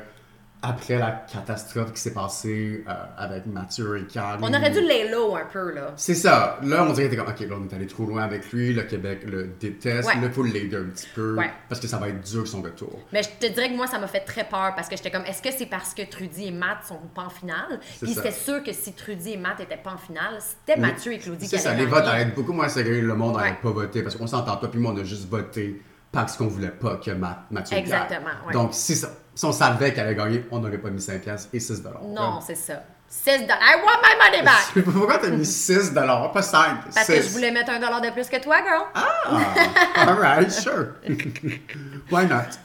[0.69, 4.43] après la catastrophe qui s'est passée euh, avec Mathieu et Carly.
[4.43, 5.93] On aurait dû lay low un peu là.
[5.97, 6.59] C'est ça.
[6.63, 8.73] Là, on dirait que OK, là, on est allé trop loin avec lui.
[8.73, 10.09] Le Québec le déteste.
[10.09, 10.15] Ouais.
[10.23, 11.37] Il faut l'aider un petit peu.
[11.37, 11.51] Ouais.
[11.69, 12.99] Parce que ça va être dur son retour.
[13.13, 15.25] Mais je te dirais que moi, ça m'a fait très peur parce que j'étais comme,
[15.25, 17.81] est-ce que c'est parce que Trudy et Matt sont pas en finale?
[18.03, 21.19] Puis c'était sûr que si Trudy et Matt étaient pas en finale, c'était Mathieu et
[21.19, 23.01] Claudie qui C'est ça, les votes allaient être beaucoup moins sérieux.
[23.01, 23.59] Le monde n'allait Ouais.
[23.63, 24.03] pas voter.
[24.03, 25.81] Parce qu'on s'entend, toi puis moi, on a juste voté
[26.13, 27.77] parce qu'on voulait pas que Ma- Mathieu.
[27.77, 28.31] Exactement.
[28.53, 31.51] Donc, si, ça- si on savait qu'elle allait gagner, on n'aurait pas mis 5 piastres
[31.53, 32.03] et 6 dollars.
[32.03, 32.83] Non, c'est ça.
[33.07, 33.59] 6 dollars.
[33.61, 34.85] I want my money back!
[34.93, 36.85] Pourquoi t'as mis 6 dollars, pas 5?
[36.95, 38.87] Parce que je voulais mettre un dollar de plus que toi, girl.
[38.95, 40.95] Ah, alright, sure.
[42.11, 42.57] Why not?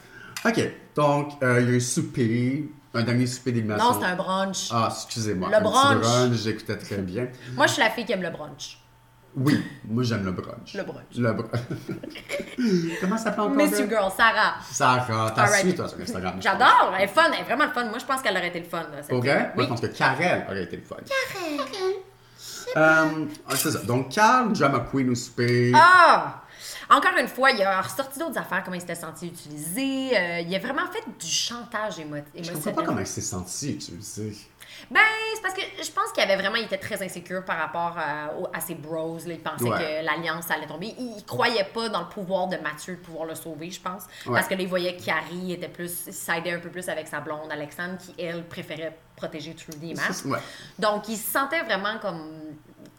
[0.46, 0.60] OK,
[0.96, 3.92] donc, euh, il y a un souper, un dernier souper d'élimination.
[3.92, 4.68] Non, c'est un brunch.
[4.72, 5.50] Ah, excusez-moi.
[5.50, 6.00] Le un brunch.
[6.00, 7.28] brunch, j'écoutais très bien.
[7.54, 8.78] Moi, je suis la fille qui aime le brunch.
[9.34, 10.74] Oui, moi j'aime le brunch.
[10.74, 11.16] Le brunch.
[11.16, 11.50] Le brunch.
[13.00, 13.56] Comment ça s'appelle encore?
[13.56, 13.88] Miss You?
[13.88, 14.54] Girl, Sarah.
[14.70, 15.60] Sarah, t'as Alright.
[15.60, 16.34] suivi toi sur Instagram.
[16.36, 17.84] je J'adore, elle est fun, elle est vraiment le fun.
[17.86, 18.80] Moi, je pense qu'elle aurait été le fun.
[18.82, 19.10] là, cette?
[19.10, 19.20] Moi,
[19.56, 19.62] Oui.
[19.64, 20.96] je pense que Karel aurait été le fun.
[22.76, 23.78] Euh, ah, c'est ça.
[23.80, 25.72] Donc, Carl, drama queen au souper.
[25.74, 26.38] Ah!
[26.90, 30.16] Encore une fois, il a ressorti d'autres affaires, comment il s'était senti utilisé.
[30.16, 32.74] Euh, il a vraiment fait du chantage émo- je comprends émotionnel.
[32.74, 34.32] pas comment il s'est senti, tu le sais.
[34.90, 35.00] Ben,
[35.34, 38.32] c'est parce que je pense qu'il avait vraiment, il était très insécure par rapport à,
[38.38, 39.16] au- à ses bros.
[39.26, 39.32] là.
[39.32, 39.78] Il pensait Ouais.
[40.02, 40.94] que l'alliance allait tomber.
[40.98, 44.02] Il, il croyait pas dans le pouvoir de Mathieu de pouvoir le sauver, je pense.
[44.26, 44.34] Ouais.
[44.34, 47.20] Parce que là, il voyait que Carrie était plus, s'aidait un peu plus avec sa
[47.20, 50.22] blonde Alexandre, qui elle préférait protéger Trudy et Matt.
[50.26, 50.38] Ouais.
[50.78, 52.30] Donc, il se sentait vraiment comme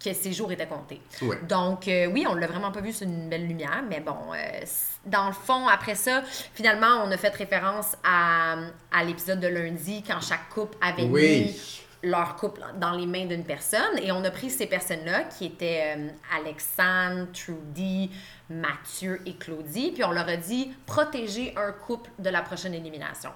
[0.04, 1.02] que ses jours étaient comptés.
[1.22, 1.40] Ouais.
[1.48, 4.66] Donc, euh, oui, on l'a vraiment pas vu sur une belle lumière, mais bon, euh,
[5.06, 8.56] dans le fond, après ça, finalement, on a fait référence à,
[8.92, 11.46] à l'épisode de lundi quand chaque couple avait Oui.
[11.46, 15.46] mis leur couple dans les mains d'une personne et on a pris ces personnes-là qui
[15.46, 18.12] étaient euh, Alexandre, Trudy,
[18.50, 23.30] Mathieu et Claudie, puis on leur a dit protéger un couple de la prochaine élimination.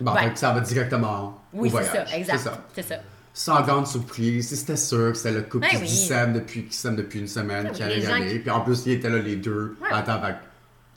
[0.00, 0.32] Bon, Ouais.
[0.34, 2.48] ça va directement Oui, c'est ça, exact.
[2.74, 2.96] C'est ça.
[3.38, 5.88] Sans grande surprise, c'était sûr que c'était le couple Ben qui oui.
[5.88, 8.32] se depuis, qui depuis une semaine, Ben qui allait gagner.
[8.32, 9.76] qui- Puis en plus, ils étaient là les deux.
[9.82, 9.88] Ouais.
[9.92, 10.36] Attends, fait que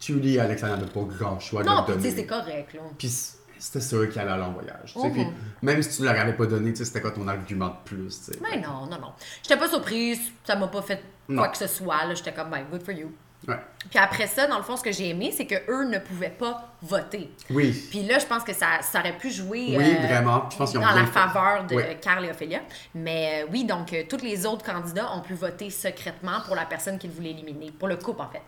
[0.05, 2.11] Julie et Alexandre n'avaient pas grand choix Non, de donner.
[2.15, 2.79] c'est correct, là.
[2.97, 3.11] Puis
[3.59, 4.93] c'était sûr qu'il allait aller en voyage.
[5.13, 5.27] Puis
[5.61, 7.75] même si tu ne leur avais pas donné, tu sais, c'était quoi ton argument de
[7.83, 8.31] plus?
[8.41, 9.11] Mais non, non, non.
[9.43, 11.41] J'étais pas surprise, ça m'a pas fait Non.
[11.41, 12.13] quoi que ce soit.
[12.15, 13.11] J'étais comme, ben, good for you.
[13.47, 13.55] Ouais.
[13.89, 16.29] Puis après ça, dans le fond, ce que j'ai aimé, c'est que eux ne pouvaient
[16.37, 17.31] pas voter.
[17.49, 17.71] Oui.
[17.89, 20.49] Puis là, je pense que ça, ça aurait pu jouer Oui, euh, vraiment.
[20.51, 21.83] Je pense qu'ils ont dans la faveur de Oui.
[22.01, 22.59] Carl et Ophélia.
[22.93, 26.65] Mais euh, oui, donc euh, tous les autres candidats ont pu voter secrètement pour la
[26.65, 28.41] personne qu'ils voulaient éliminer, pour le couple en fait.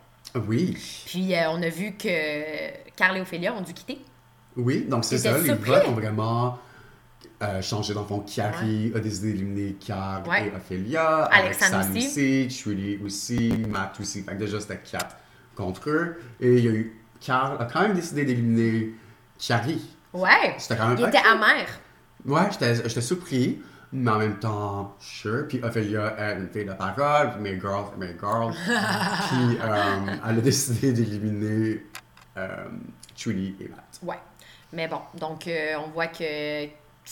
[0.48, 0.78] Oui.
[1.06, 4.00] Puis euh, on a vu que Carl et Ophélia ont dû quitter.
[4.58, 5.38] Oui, donc c'est ça.
[5.38, 6.60] Les votes ont vraiment
[7.42, 7.62] euh,
[8.02, 10.48] le fond, Carrie a décidé d'éliminer Carl Ouais.
[10.48, 11.24] et Ophélia.
[11.26, 12.48] Alexandre Alexandre aussi.
[12.64, 13.66] Trudy aussi.
[13.68, 14.24] Matt aussi.
[14.24, 15.16] Fait que déjà, c'était quatre
[15.56, 16.22] contre eux.
[16.40, 17.00] Et il y a eu.
[17.20, 18.94] Carl a quand même décidé d'éliminer
[19.40, 19.96] Carrie.
[20.14, 20.56] Ouais.
[20.58, 20.98] C'était quand même.
[21.00, 21.66] Il était amer.
[22.26, 25.48] Ouais, j'étais surpris, mais en même temps, sure.
[25.48, 28.54] Puis est une fille de parole, girls, c'est mes girls.
[28.66, 31.86] puis euh, elle a décidé d'éliminer
[32.38, 32.66] euh,
[33.18, 34.00] Trudy et Matt.
[34.04, 34.20] Ouais.
[34.74, 36.66] Mais bon, donc euh, on voit que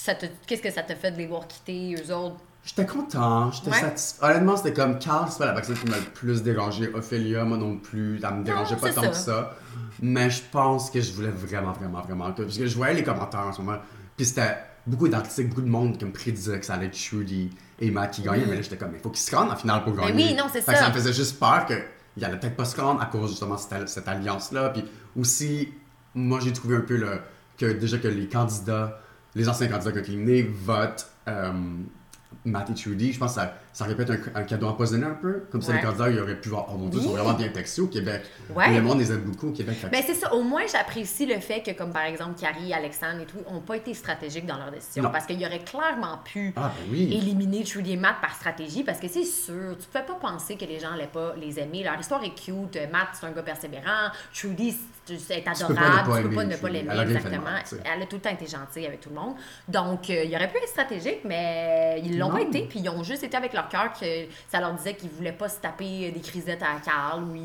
[0.04, 0.26] ça te...
[0.48, 2.36] qu'est-ce que ça te fait de les voir quitter, eux autres?
[2.64, 3.80] J'étais content, j'étais Ouais.
[3.80, 4.24] satisfait.
[4.26, 6.90] Honnêtement, c'était comme Carl, c'est pas la personne qui m'a le plus dérangé.
[6.94, 9.08] Ophélia, moi non plus, elle me dérangeait Non, pas tant ça.
[9.10, 9.56] que ça.
[10.02, 12.44] Mais je pense que je voulais vraiment, vraiment, vraiment que.
[12.44, 13.78] Parce que je voyais les commentaires en ce moment,
[14.18, 17.50] puis c'était beaucoup d'articles, beaucoup de monde qui me prédisait que ça allait être Trudy
[17.80, 18.46] et Matt qui gagnaient.
[18.46, 20.12] Mais là, j'étais comme, il faut qu'ils se rendent en finale pour gagner.
[20.12, 20.28] Mm.
[20.28, 20.84] oui, non, c'est Fait que ça.
[20.86, 23.60] ça me faisait juste peur qu'il allait peut-être pas se rendre à cause justement de
[23.62, 24.70] cette, cette alliance-là.
[24.70, 24.84] Puis
[25.18, 25.70] aussi,
[26.14, 27.22] moi, j'ai trouvé un peu le,
[27.58, 29.00] que déjà que les candidats,
[29.36, 31.52] les anciens candidats qui votent euh,
[32.46, 33.13] Matt et Trudy.
[33.13, 35.43] Je pense que ça, ça aurait pu être un, un cadeau empoisonné un peu.
[35.51, 35.77] Comme ça, Ouais.
[35.79, 37.88] les candidats, ils auraient pu voir, oh mon dieu, ils sont vraiment bien textés au
[37.88, 38.23] Québec.
[38.55, 38.73] Ouais.
[38.73, 39.77] Le monde les aime beaucoup au Québec.
[39.82, 43.21] Que- Ben c'est ça, au moins j'apprécie le fait que, comme par exemple Carrie, Alexandre
[43.21, 45.03] et tout, n'ont pas été stratégiques dans leur décision.
[45.03, 45.10] Non.
[45.12, 47.03] Parce qu'il y aurait clairement pu Ah, ben oui.
[47.15, 50.65] éliminer Trudy et Matt par stratégie, parce que c'est sûr, tu pouvais pas penser que
[50.65, 51.84] les gens allaient pas les aimer.
[51.84, 54.75] Leur histoire est cute, Matt c'est un gars persévérant, Trudy
[55.17, 57.41] c'est adorable, ne tu peux pas ne pas l'aimer, exactement.
[57.41, 57.63] mal.
[57.84, 59.34] Elle a tout le temps été gentille avec tout le monde.
[59.67, 63.01] Donc euh, il aurait pu être stratégique, mais ils l'ont pas été, puis ils ont
[63.03, 64.06] juste été avec leur cœur que
[64.52, 67.41] ça leur disait qu'ils voulaient pas se taper des crisettes à Carl, ou ils...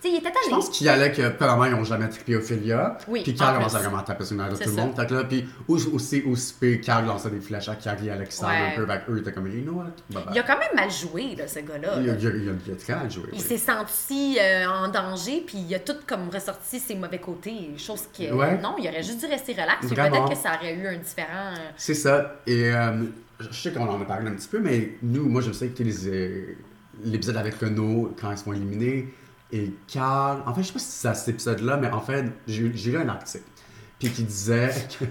[0.00, 0.56] Tu sais, ils étaient Je tannés.
[0.56, 2.96] pense qu'il y allait que, premièrement, ils n'ont jamais trippé Ophélia.
[3.08, 4.96] Oui, Puis Carl en commençait à vraiment taper sur le nerf de tout le monde.
[4.96, 8.72] Fait que là, puis aussi, aussi, Carl lançait des flèches à Carrie et Alexandre Ouais.
[8.72, 8.86] un peu.
[8.86, 9.84] Fait eux, étaient comme, you know what?
[10.10, 10.34] Bye bye.
[10.34, 11.94] Il a quand même mal joué, là, ce gars-là.
[11.98, 13.24] Il il il il a très mal joué.
[13.32, 13.44] Il oui.
[13.44, 18.02] s'est senti euh, en danger, puis il a tout comme ressorti ses mauvais côtés, chose
[18.16, 18.58] que Ouais.
[18.58, 19.86] non, il aurait juste dû rester relax.
[19.86, 21.52] Peut-être que ça aurait eu un différent.
[21.56, 22.36] euh, C'est ça.
[22.46, 22.92] Et euh,
[23.40, 26.08] je sais qu'on en a parlé un petit peu, mais nous, moi, je sais les,
[26.08, 26.56] euh,
[27.04, 29.12] l'épisode avec Renault quand ils sont éliminés.
[29.52, 32.26] Et Carl, en fait, je sais pas si c'est à cet épisode-là, mais en fait,
[32.46, 33.44] j'ai lu un article.
[33.98, 35.04] Puis qui disait que.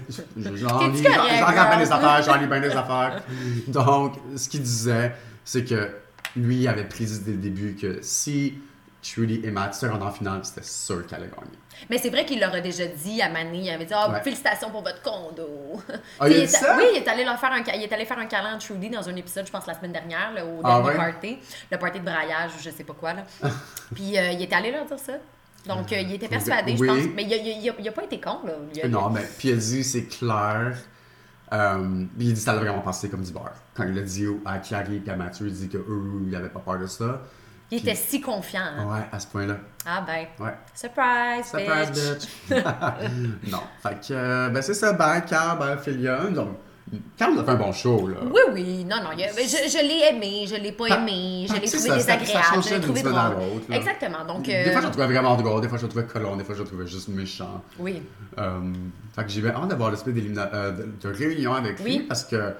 [0.56, 3.22] J'en lis, bien des affaires, j'en lis bien des affaires.
[3.68, 5.14] Donc, ce qu'il disait,
[5.44, 5.90] c'est que
[6.36, 8.54] lui avait prédit dès le début que si
[9.02, 11.58] Trudy et Matt se rendent en finale, c'était sûr qu'elle allait gagner.
[11.88, 13.58] Mais c'est vrai qu'il l'aurait déjà dit à Mané.
[13.60, 14.20] Il avait dit Ah, Ouais.
[14.22, 15.48] félicitations pour votre condo.
[16.18, 16.76] Ah, il a est- ça?
[16.76, 18.90] Oui, il est, allé leur faire un, il est allé faire un câlin à Trudy
[18.90, 20.96] dans un épisode, je pense, la semaine dernière, là, au Ah dernier ouais?
[20.96, 21.38] party.
[21.72, 23.14] Le party de braillage ou je sais pas quoi.
[23.14, 23.24] Là.
[23.94, 25.14] Puis euh, il est allé leur dire ça.
[25.66, 26.86] Donc, euh, il était persuadé, Oui.
[26.88, 27.14] je pense.
[27.14, 28.52] Mais il a, il a- il a pas été con, là.
[28.74, 30.76] Il a- Non, mais puis il a dit, c'est clair.
[31.52, 33.52] Euh, il dit, ça l'a vraiment passé comme du beurre.
[33.74, 35.84] Quand il a dit à Carrie et à Mathieu, il dit qu'eux,
[36.22, 37.22] ils n'avaient pas peur de ça.
[37.70, 38.60] Il était si confiant.
[38.78, 38.86] hein.
[38.86, 39.56] Ouais, à ce point-là.
[39.86, 40.54] Ah ben, Ouais.
[40.74, 42.28] surprise, Surprise, bitch.
[42.50, 42.64] bitch!
[43.50, 43.60] non.
[43.82, 46.16] Fait que, euh, ben c'est ça, ben, Carl, ben, Ophélia.
[46.30, 46.48] Donc,
[47.16, 48.16] Carl a fait un bon show, là.
[48.24, 49.10] Oui, oui, non, non.
[49.16, 51.68] il a- je je l'ai aimé, je l'ai pas Ah, aimé, je ah, l'ai trouvé
[51.68, 53.14] ça, ça- ça désagréable, je l'ai trouvé drôle.
[53.14, 53.66] l'autre.
[53.72, 54.24] Exactement.
[54.26, 56.34] Donc, Des euh, fois, je le trouvais vraiment drôle, des fois, je le trouvais colon,
[56.36, 57.62] des fois, je le trouvais juste méchant.
[57.78, 58.02] oui.
[58.38, 58.60] Euh,
[59.14, 62.06] fait que j'ai hâte d'avoir d'élimina- euh, de, de réunion avec lui Oui.
[62.08, 62.54] parce que,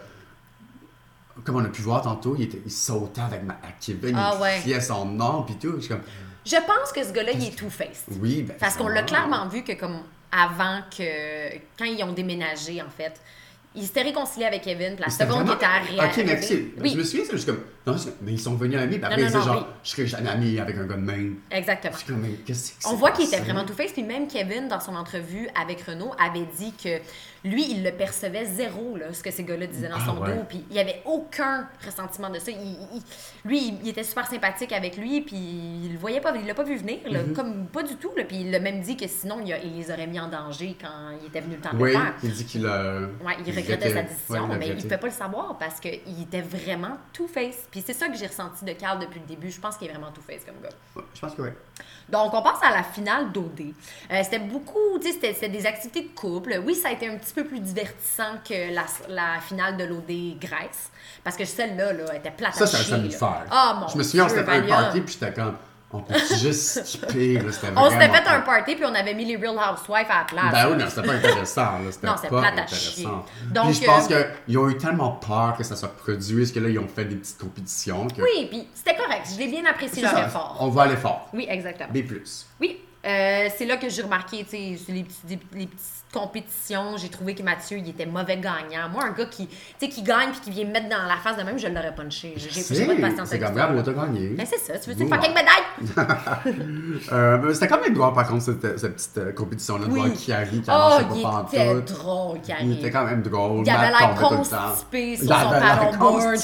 [1.44, 4.32] comme on a pu voir tantôt, il, était, il sautait avec ma, à Kevin, Ah
[4.36, 4.58] il ouais.
[4.60, 5.80] criait son nom pis tout.
[5.80, 6.00] Je comme,
[6.44, 8.18] Je pense que ce gars-là, il est two-faced.
[8.20, 8.56] oui, ben.
[8.58, 9.06] Parce qu'on l'a vraiment.
[9.06, 10.00] clairement vu que comme
[10.32, 13.20] avant que quand ils ont déménagé en fait,
[13.72, 16.20] il s'était réconcilié avec Kevin, puis la seconde qui vraiment- était arrivée.
[16.20, 16.54] Ok, merci.
[16.76, 19.16] Je me Oui, souviens, c'est juste comme, non, mais ils sont venus amis, puis après,
[19.20, 21.36] Non, ils disaient genre, je serais jamais ami avec un gars de même.
[21.52, 21.92] exactement.
[21.92, 24.02] Je suis comme, mais qu'est-ce que c'est On voit qu'il était vraiment tout face, puis
[24.02, 26.98] même Kevin, dans son entrevue avec Renaud, avait dit que
[27.44, 30.34] lui, il le percevait zéro, là, ce que ces gars-là disaient dans Ah, son ouais.
[30.34, 32.50] dos, puis il n'y avait aucun ressentiment de ça.
[32.50, 32.58] Il-
[32.94, 33.02] il-
[33.44, 36.64] lui, il, était super sympathique avec lui, puis il le voyait pas, il l'a pas
[36.64, 37.32] vu venir, là, Mm-hmm.
[37.32, 39.76] comme pas du tout, là, puis il l'a même dit que sinon, il, a- il
[39.76, 40.88] les aurait mis en danger quand
[41.20, 42.14] il était venu le temps de Oui, le faire.
[42.22, 43.00] il dit qu'il a.
[43.24, 46.22] Ouais, il regrettait sa décision, ouais, mais il ne pouvait pas le savoir parce qu'il
[46.22, 47.66] était vraiment two-face.
[47.70, 49.50] Puis c'est ça que j'ai ressenti de Carl depuis le début.
[49.50, 51.04] Je pense qu'il est vraiment two-face comme gars.
[51.14, 51.48] Je pense que oui.
[52.08, 53.72] Donc, on passe à la finale d'OD.
[54.10, 56.60] Euh, c'était beaucoup, tu sais, c'était, c'était des activités de couple.
[56.66, 60.38] Oui, ça a été un petit peu plus divertissant que la, la finale de l'OD
[60.40, 60.90] Grèce.
[61.24, 63.18] Parce que celle-là, là, était plate Ça, à c'est un chier, samedi là.
[63.18, 63.44] faire.
[63.50, 65.56] Ah, mon Je me souviens, on s'était fait un party, puis j'étais comme,
[65.92, 69.24] On peut juste skipper, là, c'était On s'était fait un party puis on avait mis
[69.24, 70.52] les Real Housewives à la place.
[70.52, 71.90] Ben oui, non, c'était pas intéressant, là.
[71.90, 72.76] C'était Non, pas intéressant.
[72.76, 73.04] chier.
[73.42, 76.52] Puis Donc, je pense euh, qu'ils ont eu tellement peur que ça soit produit, parce
[76.52, 78.06] que là, ils ont fait des petites compétitions.
[78.06, 79.26] Que Oui, puis c'était correct.
[79.34, 80.56] Je l'ai bien apprécié, Ça, le fort.
[80.60, 81.28] On va aller fort.
[81.34, 81.88] Oui, exactement.
[81.92, 82.04] B+.
[82.60, 85.16] Oui, euh, c'est là que j'ai remarqué, tu sais, les, petits-
[85.54, 88.88] les petites compétitions, j'ai trouvé que Mathieu, il était mauvais gagnant.
[88.92, 91.16] Moi, un gars qui, tu sais, qui gagne puis qui vient me mettre dans la
[91.16, 92.34] face de même, je l'aurais punché.
[92.36, 94.28] J'ai pas de patience c'est avec comme on a gagné.
[94.30, 96.50] Ben c'est ça, tu veux une fucking médaille?
[97.12, 100.00] Euh, mais c'était quand même drôle, par contre, cette, cette petite euh, compétition-là, de Oui.
[100.00, 101.84] voir Kiari qui Oh, avançait il pas était pantoute.
[101.98, 102.72] drôle, Il Carrie.
[102.78, 103.62] était quand même drôle.
[103.66, 106.38] Il avait l'air constipé sur Il son paddleboard.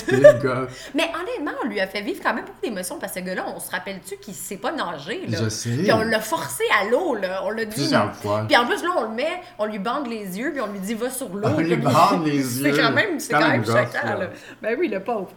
[0.94, 3.44] Mais honnêtement, on lui a fait vivre quand même beaucoup d'émotions parce que ce gars-là,
[3.54, 5.38] on se rappelle-tu qu'il sait pas nager, là?
[5.44, 5.70] Je sais.
[5.70, 7.42] Puis on l'a forcé à l'eau, là.
[7.44, 7.74] On l'a dit.
[7.74, 8.44] Plusieurs fois.
[8.46, 10.78] Puis en plus, là, on le met, on lui bande les yeux, puis on lui
[10.80, 11.42] dit va sur l'eau.
[11.48, 12.76] On lui bande les C'est yeux.
[12.76, 14.30] quand même, c'est Quand quand même même choquant, là.
[14.62, 15.30] Ben oui, le pauvre.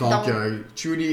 [0.00, 0.58] Donc, Donc- euh,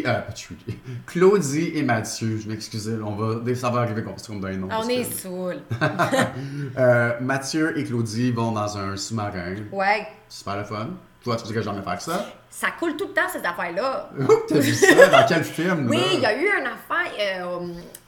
[0.05, 0.21] euh,
[1.05, 4.57] Claudie et Mathieu, je m'excuse, on va, ça va arriver qu'on se trompe dans les
[4.57, 4.67] noms.
[4.67, 5.57] parce On est que- saoul.
[6.77, 9.55] Euh, Mathieu et Claudie vont dans un sous-marin.
[9.71, 10.07] Ouais.
[10.27, 10.87] Super le fun.
[11.23, 12.25] Toi, tu dirais jamais faire ça?
[12.49, 14.09] Ça coule tout le temps, ces affaires-là.
[14.47, 15.07] T'as vu ça?
[15.07, 15.87] Dans quel film?
[15.89, 17.47] Oui, il y a eu une affaire.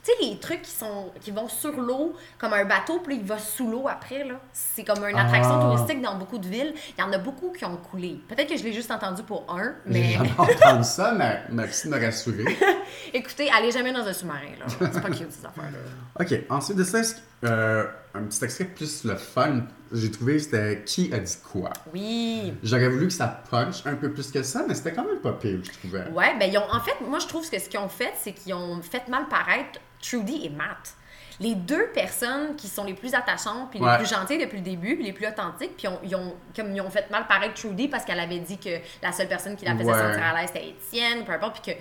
[0.05, 3.23] Tu sais, les trucs qui sont qui vont sur l'eau, comme un bateau, puis il
[3.23, 4.35] va sous l'eau après, là.
[4.53, 5.61] C'est comme une attraction Ah.
[5.75, 6.73] touristique dans beaucoup de villes.
[6.97, 8.21] Il y en a beaucoup qui ont coulé.
[8.27, 11.87] Peut-être que je l'ai juste entendu pour un, J'ai mais jamais entendu ça, mais merci
[11.89, 12.45] de me rassurer.
[13.13, 14.65] écoutez, allez jamais dans un sous-marin, là.
[14.91, 15.79] C'est pas cute, ces affaires-là.
[16.19, 20.83] Ok, ensuite de ça, est-ce euh, un petit extrait plus le fun, j'ai trouvé c'était
[20.85, 21.69] qui a dit quoi?
[21.93, 22.53] Oui.
[22.63, 25.33] J'aurais voulu que ça punch un peu plus que ça, mais c'était quand même pas
[25.33, 26.07] pire, je trouvais.
[26.11, 28.31] Ouais, ben ils ont, en fait, moi je trouve que ce qu'ils ont fait, c'est
[28.31, 30.93] qu'ils ont fait mal paraître Trudy et Matt.
[31.41, 33.91] Les deux personnes qui sont les plus attachantes puis Ouais.
[33.91, 36.79] les plus gentilles depuis le début, puis les plus authentiques, puis ils ont, comme ils
[36.79, 38.69] ont fait mal paraître Trudy parce qu'elle avait dit que
[39.03, 39.99] la seule personne qui la faisait Ouais.
[39.99, 41.79] sentir à l'aise c'était Étienne, peu importe, puis que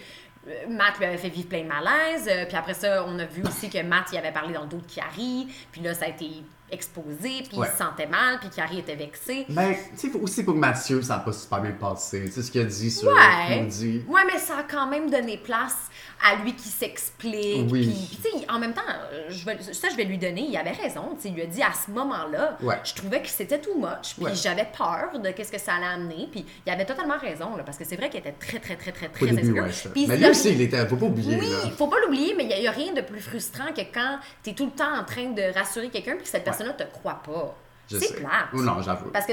[0.69, 2.29] Matt lui avait fait vivre plein de malaise.
[2.29, 4.69] euh, puis après ça, on a vu aussi que Matt il avait parlé dans le
[4.69, 6.31] dos de Carrie, puis là ça a été
[6.71, 7.69] exposé, puis Ouais.
[7.69, 9.47] il se sentait mal, puis Carrie était vexée.
[9.49, 12.25] Mais, tu sais, aussi pour Mathieu, ça n'a pas super bien passé.
[12.27, 13.59] Tu sais ce qu'il a dit sur Ouais.
[13.59, 14.03] Claudie.
[14.09, 15.77] Ouais, mais ça a quand même donné place
[16.23, 17.71] à lui qui s'explique.
[17.71, 17.87] Oui.
[18.11, 18.83] Puis, tu sais, en même temps,
[19.29, 20.43] je vais, ça, je vais lui donner.
[20.49, 21.17] Il avait raison.
[21.21, 22.79] Tu il lui a dit à ce moment-là, Ouais.
[22.85, 24.15] je trouvais que c'était too much.
[24.17, 24.35] Puis Ouais.
[24.35, 26.29] j'avais peur de qu'est-ce que ça allait amener.
[26.31, 28.93] Puis il avait totalement raison, là, parce que c'est vrai qu'il était très, très, très,
[28.93, 29.65] très, très insécure.
[29.65, 30.07] ouais.
[30.09, 30.87] Mais lui a- aussi, il était.
[30.87, 31.71] Faut pas oublier, oui, là.
[31.77, 34.55] faut pas l'oublier, mais il n'y a, rien de plus frustrant que quand tu es
[34.55, 37.57] tout le temps en train de rassurer quelqu'un puis que cette personne-là te croit pas.
[37.89, 38.49] C'est plate.
[38.55, 39.11] Oh non, j'avoue.
[39.11, 39.33] Parce que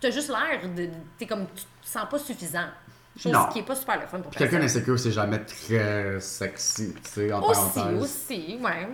[0.00, 0.88] tu as juste l'air de.
[1.18, 1.46] T'es comme.
[1.54, 2.66] Tu te sens pas suffisant.
[3.22, 3.46] Chose Non.
[3.52, 7.32] qui est pas super le fun pour Quelqu'un d'insécure, c'est jamais très sexy, tu sais,
[7.32, 8.02] en Aussi, parenthèse.
[8.02, 8.88] aussi, ouais.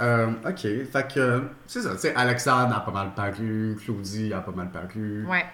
[0.00, 4.40] Euh, ok, fait que, c'est ça, tu sais, Alexandre a pas mal paru, Claudie a
[4.40, 5.24] pas mal paru.
[5.28, 5.44] Ouais.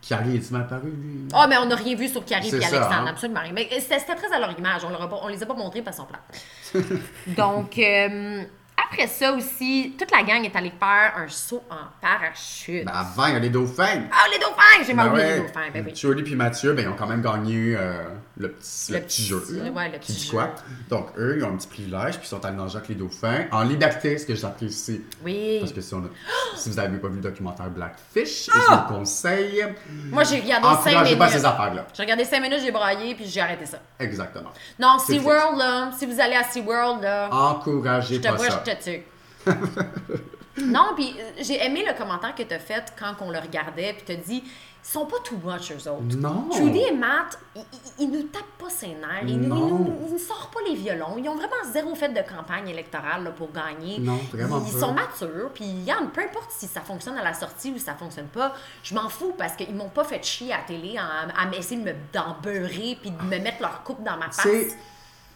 [0.00, 1.26] Carrie, est-tu mal paru, lui?
[1.34, 3.06] Oh, mais on n'a rien vu sur Carrie et Alexandre, hein?
[3.08, 3.52] absolument rien.
[3.52, 5.82] Mais c'était très à leur image, on, leur a pas- on les a pas montrés
[5.82, 7.02] parce qu'ils sont plates.
[7.36, 8.44] Donc, euh,
[8.90, 12.84] après ça aussi, toute la gang est allée faire un saut en parachute.
[12.84, 14.02] Ben, avant, il y a les dauphins.
[14.10, 14.84] Ah, les dauphins!
[14.86, 15.34] J'ai mal Ben oublié ouais.
[15.36, 15.94] les dauphins, ben oui.
[15.94, 18.04] Julie puis Mathieu, ben, ils ont quand même gagné euh,
[18.38, 19.70] le, petit, le Le petit petit- jeu.
[19.74, 20.30] ouais, le qui petit dit jeu.
[20.32, 20.54] quoi?
[20.88, 23.46] Donc, eux, ils ont un petit privilège, puis ils sont allés nager avec les dauphins
[23.50, 25.02] en liberté, ce que j'apprécie.
[25.24, 25.58] Oui.
[25.60, 28.70] Parce que si, on a- si vous n'avez pas vu le documentaire Blackfish, je vous
[28.70, 29.64] le conseille.
[30.10, 31.18] Moi, j'ai regardé 5 Encouragez minutes.
[31.18, 31.86] pas ces affaires-là.
[31.94, 33.78] J'ai regardé 5 minutes, j'ai braillé, puis j'ai arrêté ça.
[33.98, 34.50] Exactement.
[34.78, 38.62] Non, SeaWorld, là, si vous allez à SeaWorld, là, Encouragez je te pas vois, ça.
[38.66, 39.02] je te tue.
[40.64, 44.02] non, puis euh, j'ai aimé le commentaire que t'as fait quand on le regardait, puis
[44.06, 44.48] t'as dit, ils
[44.82, 46.16] sont pas too much, eux autres.
[46.16, 46.48] Non.
[46.50, 47.62] Trudy et Matt, ils,
[47.98, 50.74] ils, nous tapent pas ses nerfs, ils, nous- ils nous, ils nous sortent pas les
[50.76, 53.98] violons, ils ont vraiment zéro fait de campagne électorale là, pour gagner.
[53.98, 54.78] Non, vraiment Ils pas.
[54.80, 57.94] sont matures, puis Yann, peu importe si ça fonctionne à la sortie ou si ça
[57.94, 61.28] fonctionne pas, je m'en fous parce qu'ils m'ont pas fait chier à la télé à,
[61.38, 64.40] à essayer de me d'en beurrer puis de me mettre leur coupe dans ma face.
[64.42, 64.68] C'est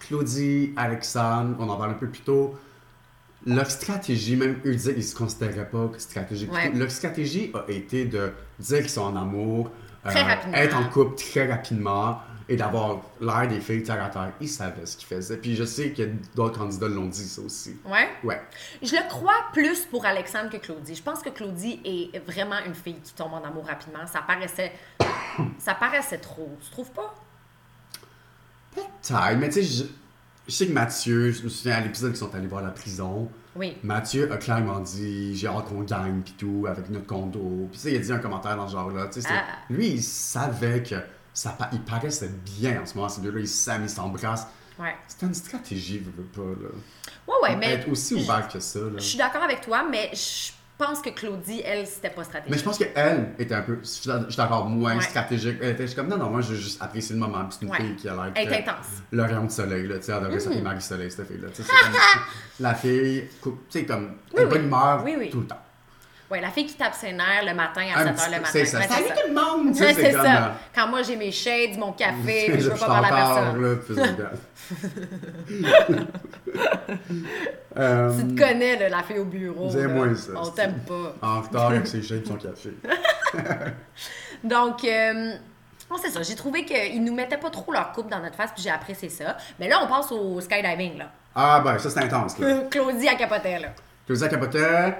[0.01, 2.55] Claudie, Alexandre, on en parle un peu plus tôt.
[3.47, 6.53] Leur stratégie, même eux disaient qu'ils se considéraient pas stratégiques.
[6.53, 6.71] Ouais.
[6.73, 9.71] Leur stratégie a été de dire qu'ils sont en amour,
[10.07, 10.11] euh,
[10.55, 14.33] être en couple très rapidement et d'avoir l'air des filles terre à terre.
[14.41, 15.37] Ils savaient ce qu'ils faisaient.
[15.37, 16.03] Puis je sais que
[16.35, 17.77] d'autres candidats l'ont dit ça aussi.
[17.85, 18.11] Ouais?
[18.25, 18.41] Ouais.
[18.83, 20.95] Je le crois plus pour Alexandre que Claudie.
[20.95, 24.07] Je pense que Claudie est vraiment une fille qui tombe en amour rapidement.
[24.07, 24.73] Ça paraissait,
[25.59, 26.57] ça paraissait trop.
[26.63, 27.15] Tu trouves pas?
[28.75, 29.85] Peut-être, mais tu sais, je,
[30.53, 33.31] je sais que Mathieu, je me souviens à l'épisode qu'ils sont allés voir la prison.
[33.57, 33.77] Oui.
[33.83, 37.69] Mathieu a clairement dit j'ai hâte qu'on gagne pis tout avec notre condo.
[37.71, 39.45] Puis ça il a dit un commentaire dans ce genre là, tu sais c'est- Ah.
[39.71, 40.97] lui il savait que
[41.33, 44.47] ça il paraissait bien en ce moment ces deux-là, ils s'aiment, ils s'embrassent.
[44.79, 44.95] Ouais.
[45.09, 46.69] C'était une stratégie, je veux pas là.
[47.29, 47.73] Ouais, ouais, mais.
[47.73, 48.91] être aussi ouvert que ça là.
[48.97, 52.51] Je suis d'accord avec toi, mais je pense que Claudie, elle, c'était pas stratégique.
[52.51, 53.79] Mais je pense qu'elle était un peu.
[53.83, 55.01] J'étais encore moins Ouais.
[55.03, 55.59] stratégique.
[55.63, 57.45] Elle était juste comme non, non, moi, je veux juste apprécier le moment.
[57.45, 57.79] Puis c'est une Ouais.
[57.79, 58.33] fille qui a l'air.
[58.35, 58.87] Elle très- intense.
[59.13, 59.17] Mm.
[59.17, 59.99] Le rayon de soleil, là.
[59.99, 61.49] Tu sais, elle devrait s'appeler Marie-Soleil, cette fille-là.
[61.55, 61.93] Tu sais, c'est comme-
[62.61, 64.13] la fille, tu sais, comme.
[64.37, 64.67] Elle Oui, bonne oui.
[64.67, 65.31] humeur Oui, oui.
[65.31, 65.62] tout le temps.
[66.33, 68.37] Ouais, la fille qui tape ses nerfs le matin à Un 7 petit h le
[68.39, 68.49] matin.
[68.51, 68.81] C'est ça.
[68.81, 69.73] Salut tout le monde!
[69.75, 70.55] Tu sais, Ouais, c'est ça.
[70.75, 73.63] Quand moi j'ai mes shades, mon café, puis je veux pas parler à personne.
[73.63, 74.17] là, puis c'est-
[77.75, 79.69] Tu te connais, là, la fille au bureau.
[79.71, 80.15] C'est là.
[80.17, 81.15] ça, On t'aime pas.
[81.21, 82.71] En retard avec ses shapes son café.
[84.43, 85.33] Donc, euh,
[86.01, 86.23] c'est ça.
[86.23, 89.11] J'ai trouvé qu'ils nous mettaient pas trop leur coupe dans notre face, puis j'ai apprécié
[89.11, 89.37] ça.
[89.61, 91.11] Mais là, on passe au skydiving, là.
[91.35, 92.63] Ah, ben, ça, c'est intense, là.
[92.71, 93.69] Claudie à capoter, là.
[94.07, 94.95] Claudia capotait.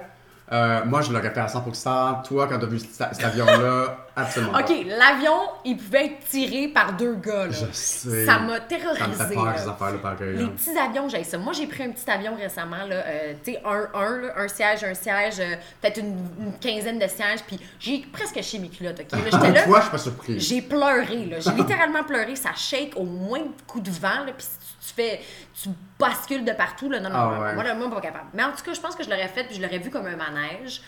[0.51, 2.23] Euh, moi, je l'aurais fait à 100%.
[2.25, 6.93] Toi, quand t'as vu cet, cet avion-là, absolument OK, l'avion, il pouvait être tiré par
[6.95, 7.51] deux gars, là.
[7.53, 8.27] Je sais.
[8.27, 9.25] Ça m'a Ça me terrorisé.
[9.29, 9.59] fait peur, là.
[9.59, 10.37] ces affaires-là, pareil.
[10.37, 11.39] Les petits avions, j'ai ça.
[11.39, 14.49] Moi, j'ai pris un petit avion récemment, là, euh, tu sais, un, un, là, un
[14.49, 18.69] siège, un siège, euh, peut-être une, une quinzaine de sièges, puis j'ai presque chié mes
[18.69, 19.13] culottes, OK?
[19.13, 20.41] Là, j'étais là, Toi, je suis pas surpris.
[20.41, 21.41] j'ai pleuré, là.
[21.41, 24.95] J'ai littéralement pleuré, ça shake au moins de coups de vent, là, puis tu, tu
[24.95, 25.21] fais,
[25.63, 27.01] tu bascules de partout, là.
[27.01, 27.55] Non, non, Ah non, ouais.
[27.55, 28.27] moi, là, moi, pas capable.
[28.35, 30.07] Mais en tout cas, je pense que je l'aurais fait, puis je l'aurais vu comme
[30.07, 30.83] un manège.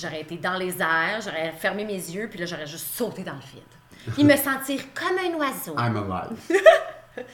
[0.00, 3.34] J'aurais été dans les airs, j'aurais fermé mes yeux, puis là, j'aurais juste sauté dans
[3.34, 4.14] le vide.
[4.14, 5.74] Puis me sentir comme un oiseau.
[5.76, 6.38] I'm alive.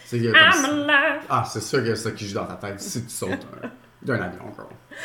[0.07, 1.23] c'est I'm alive.
[1.29, 3.47] Ah, c'est sûr qu'il y a ça qui joue dans ta tête si tu sautes
[3.63, 3.69] un-
[4.03, 4.67] d'un avion, girl.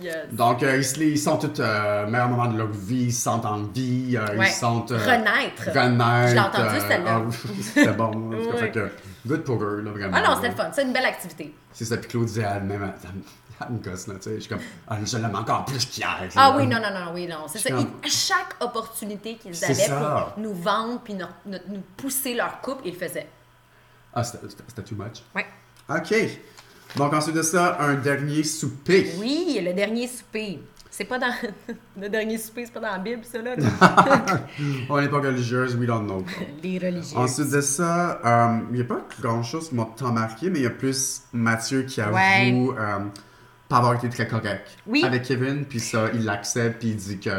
[0.00, 0.28] Yes.
[0.32, 3.44] Donc, euh, ils, ils sont tous euh, meilleur moment de leur vie, ils se sentent
[3.46, 4.46] en vie, euh, Ouais.
[4.48, 4.92] ils sentent.
[4.92, 5.62] euh, Renaître.
[5.66, 6.28] Renaître.
[6.28, 7.22] Je l'ai entendu, celle-là.
[7.26, 7.30] ah,
[7.62, 8.10] C'était bon.
[8.14, 8.58] Oui.
[8.58, 8.90] fait que,
[9.26, 10.16] good pour eux, là, vraiment.
[10.18, 10.70] Ah non, c'était fun.
[10.72, 11.54] C'est une belle activité.
[11.72, 13.10] C'est ça, puis Claudia, elle-même, elle, elle
[13.68, 14.34] me gosse, là, tu sais.
[14.36, 16.28] Je suis comme, ah, je l'aime encore plus qu'hier.
[16.36, 17.46] Ah oui, non, non, non, oui, non.
[17.48, 17.70] C'est ça.
[17.70, 20.32] comme- Ils- chaque opportunité qu'ils avaient ça.
[20.34, 23.28] pour nous vendre puis nous, nous- pousser leur coupe, ils le faisaient.
[24.14, 25.22] Ah, c'était too much.
[25.34, 25.46] Ouais.
[25.88, 26.14] OK.
[26.96, 29.12] Donc, ensuite de ça, un dernier souper.
[29.18, 30.60] Oui, le dernier souper.
[30.92, 31.32] C'est pas dans.
[32.00, 33.54] le dernier souper, c'est pas dans la Bible, ça, là.
[34.90, 36.24] On n'est pas religieuse, we don't know.
[36.64, 37.16] Les religieux.
[37.16, 40.58] Ensuite de ça, euh, il n'y a pas grand chose qui m'a tant marqué, mais
[40.58, 42.74] il y a plus Mathieu qui avoue Ouais.
[42.78, 42.98] euh,
[43.70, 45.02] pas avoir été très correct Oui.
[45.04, 47.30] avec Kevin, puis ça, il l'accepte, puis il dit que.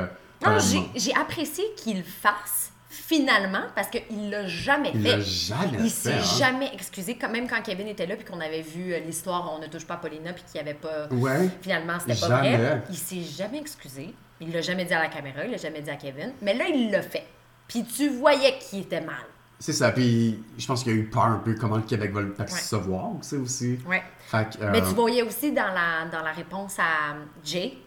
[0.44, 0.60] Non, euh,
[0.96, 5.18] j'ai- apprécié qu'il fasse finalement parce qu'il l'a jamais Il fait.
[5.18, 6.38] l'a jamais Il s'est hein.
[6.40, 9.60] jamais excusé, quand même quand Kevin était là puis qu'on avait vu euh, l'histoire On
[9.62, 11.08] ne touche pas Paulina puis qu'il n'y avait pas.
[11.12, 11.50] Ouais.
[11.62, 12.82] Finalement, c'était pas vrai.
[12.90, 14.14] Il s'est jamais excusé.
[14.40, 16.32] Il l'a jamais dit à la caméra, il l'a jamais dit à Kevin.
[16.42, 17.26] Mais là, il l'a fait.
[17.68, 19.16] Puis tu voyais qu'il était mal.
[19.62, 22.12] C'est ça, puis je pense qu'il y a eu peur un peu comment le Québec
[22.12, 23.80] va le percevoir, tu sais, aussi.
[23.88, 24.02] Ouais.
[24.28, 27.78] Fait que, euh, Mais tu voyais aussi dans la, dans la réponse à Jay.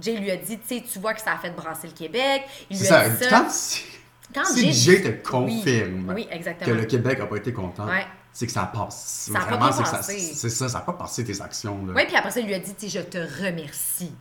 [0.00, 2.44] Jay lui a dit, tu sais, tu vois que ça a fait brasser le Québec.
[2.70, 3.30] Il lui C'est a ça, dit ça.
[3.30, 3.84] quand, si,
[4.34, 7.86] Quand si Jay- Jay te confirme Oui, oui, que le Québec n'a pas été content,
[7.88, 8.06] Ouais.
[8.32, 9.30] c'est que ça passe.
[9.32, 10.02] Ça Vraiment, c'est ça-.
[10.02, 11.78] C'est ça, ça n'a pas passé tes actions.
[11.94, 14.12] Oui, puis après ça, il lui a dit, tu sais, je te remercie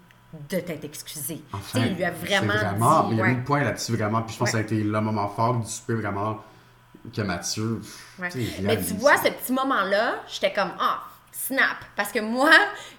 [0.49, 1.41] de t'être excusé.
[1.53, 3.11] Enfin, il lui a vraiment, vraiment dit.
[3.11, 3.29] Il y a ouais.
[3.29, 4.23] mis le point là-dessus, vraiment.
[4.23, 6.39] Puis je pense que ça a été le moment fort du souper, vraiment,
[7.15, 7.81] que Mathieu.
[8.19, 8.29] Ouais.
[8.61, 10.99] Mais tu vois, ce petit moment-là, j'étais comme, ah,
[11.31, 11.77] snap.
[11.95, 12.51] Parce que moi,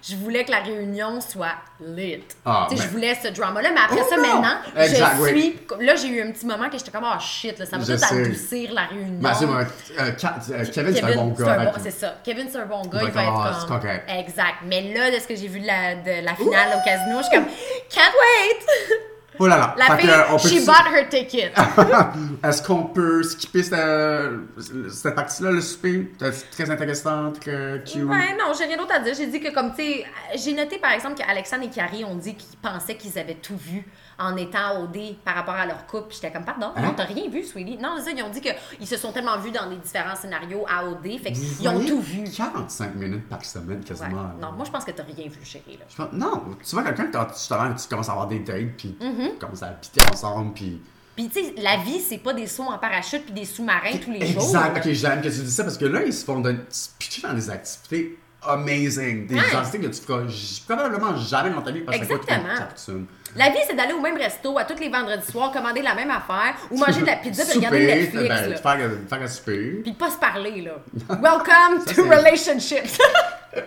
[0.07, 2.21] je voulais que la réunion soit lit.
[2.45, 3.69] Ah, je voulais ce drama-là.
[3.73, 4.41] Mais après Oh ça, non!
[4.41, 5.29] maintenant, Exact, je oui.
[5.29, 5.85] suis.
[5.85, 8.03] Là, j'ai eu un petit moment que j'étais comme, ah, shit, là, ça va tout
[8.13, 9.21] adoucir la réunion.
[9.21, 9.63] Mathieu, euh,
[9.99, 10.11] euh,
[10.51, 11.57] euh, Kevin, c'est un bon c'est gars.
[11.65, 12.15] bon- c'est ça.
[12.23, 12.99] Kevin, c'est un bon gars.
[12.99, 13.79] va Il va être comme, ah, c'est comme.
[13.79, 14.09] correct.
[14.09, 14.55] Exact.
[14.65, 17.23] Mais là, de ce que j'ai vu de la, de la finale au casino, je
[17.23, 17.45] suis comme,
[17.89, 18.99] can't wait!
[19.39, 19.75] Oh là là.
[19.77, 21.51] La Fait fille, que, euh, on peut she bought her ticket.
[22.43, 23.75] Est-ce qu'on peut skipper cette,
[24.91, 26.11] cette partie-là, le souper?
[26.19, 28.03] C'est très intéressant, très cute.
[28.03, 29.13] Ouais, non, j'ai rien d'autre à dire.
[29.15, 32.35] J'ai dit que, comme, tu sais, j'ai noté par exemple qu'Alexandre et Carrie ont dit
[32.35, 33.85] qu'ils pensaient qu'ils avaient tout vu
[34.17, 36.13] en étant au D par rapport à leur couple.
[36.13, 36.81] J'étais comme, pardon, Hein?
[36.81, 37.77] non, t'as rien vu, Sweetie.
[37.77, 40.65] Non, c'est ça, ils ont dit qu'ils se sont tellement vus dans des différents scénarios
[40.69, 42.23] à OD, fait qu'ils ont tout vu.
[42.29, 44.31] 45 minutes par semaine, quasiment.
[44.41, 45.85] Non, moi, je pense que t'as rien vu, chérie, là.
[45.89, 49.31] Je pense- Non, tu vois quelqu'un justement, tu commences à avoir des dates, puis Mm-hmm.
[49.33, 50.81] tu commences à habiter ensemble, puis...
[51.15, 54.11] Puis, tu sais, la vie, c'est pas des sauts en parachute puis des sous-marins tous
[54.11, 54.43] les jours.
[54.43, 57.21] Exact, ok, j'aime que tu dis ça, parce que là, ils se font se pitcher
[57.25, 59.41] dans des activités amazing, des Ouais.
[59.55, 60.21] activités que tu feras
[60.67, 62.55] probablement jamais dans ta vie, parce que une Exactement.
[62.55, 63.05] fortune.
[63.35, 66.09] La vie, c'est d'aller au même resto à tous les vendredis soirs, commander la même
[66.09, 68.13] affaire ou manger de la pizza Souper, regarder Netflix.
[68.29, 68.55] ben, là.
[68.57, 69.79] faire, faire un souper.
[69.83, 70.71] Puis pas se parler, là.
[71.21, 72.97] Welcome Ça, to relationships.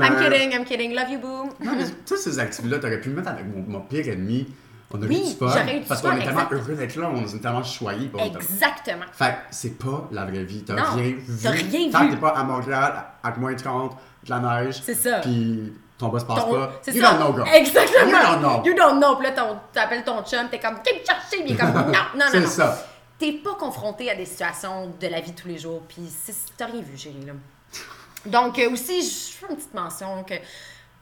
[0.00, 0.94] I'm kidding, I'm kidding.
[0.94, 1.50] Love you, boo.
[1.64, 4.46] Non, mais toutes ces activités-là, t'aurais pu le mettre avec mon, mon pire ennemi.
[4.92, 5.66] On a Oui, eu du fun.
[5.66, 8.08] eu Parce qu'on est tellement heureux d'être là, on est tellement choyés.
[8.08, 9.04] pour- Exactement.
[9.12, 10.62] Fait que c'est pas la vraie vie.
[10.64, 11.22] T'as rien vu.
[11.42, 12.08] t'as rien Tant vu.
[12.08, 14.80] que t'es pas à Montréal, avec moins 30, de la neige.
[14.84, 15.18] C'est ça.
[15.22, 16.70] Puis ton boss passe Ton- pas.
[16.86, 17.12] You ça.
[17.12, 17.48] don't know, girl.
[17.54, 18.06] Exactement.
[18.06, 18.62] You don't know.
[18.64, 19.16] You don't know.
[19.16, 21.52] Puis là, ton- t'appelles ton chum, t'es comme, viens me chercher.
[21.52, 22.24] Est comme, non, non, non.
[22.30, 22.86] C'est ça.
[23.18, 25.82] T'es pas confronté à des situations de la vie de tous les jours.
[25.88, 26.96] Puis c'est- t'as rien vu,
[27.26, 27.32] là.
[28.26, 30.34] Donc, euh, aussi, je fais une petite mention que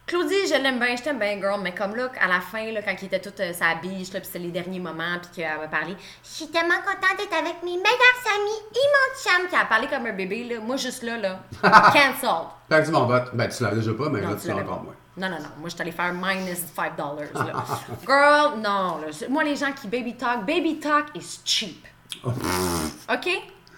[0.07, 2.83] Claudie, je l'aime bien, je t'aime bien, girl, mais comme là, à la fin, là,
[2.83, 5.59] quand il était toute euh, sa biche, là, puis c'était les derniers moments, puis qu'elle
[5.59, 9.57] m'a parlé, je suis tellement contente d'être avec mes meilleurs amis et mon chum, qui
[9.57, 12.49] a parlé comme un bébé, là, moi juste là, là, cancelled.
[12.69, 13.31] Perdu mon vote.
[13.33, 14.95] Ben, tu l'avais déjà pas, mais Non, là, tu l'as encore moins.
[15.17, 15.49] Non, non, non.
[15.59, 17.33] Moi, je suis allée faire minus 5 dollars.
[17.35, 17.65] là.
[18.07, 18.99] Girl, non.
[18.99, 19.07] là.
[19.31, 21.87] Moi, les gens qui baby talk, baby talk is cheap.
[22.25, 23.29] OK?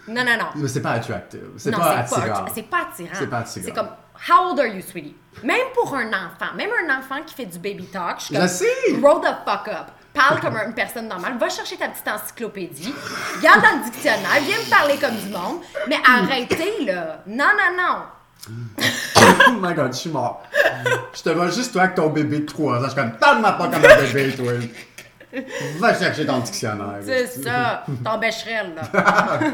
[0.08, 0.46] Non, non, non.
[0.54, 1.50] Mais c'est pas attractive.
[1.56, 2.46] C'est pas c'est pas, attirant.
[2.54, 3.10] c'est pas attirant.
[3.12, 3.64] C'est pas attirant.
[3.66, 3.88] C'est comme,
[4.28, 5.14] how old are you, sweetie?
[5.42, 8.48] Même pour un enfant, même un enfant qui fait du baby talk, je suis comme,
[8.48, 8.66] sais.
[9.00, 9.88] grow the fuck up.
[10.14, 11.36] Parle comme une personne normale.
[11.38, 12.94] Va chercher ta petite encyclopédie.
[13.36, 14.40] Regarde dans le dictionnaire.
[14.40, 15.60] Viens me parler comme du monde.
[15.88, 17.22] Mais arrêtez, là.
[17.26, 18.54] Non, non, non.
[19.48, 20.42] oh my god, je suis mort.
[21.12, 22.82] je te vois juste toi avec ton bébé de 3 ans.
[22.84, 24.52] Je suis comme, parle-moi pas comme un bébé, toi.
[25.78, 26.98] Va chercher ton dictionnaire.
[27.02, 27.84] C'est ça.
[28.04, 29.38] Ton bécherel, là.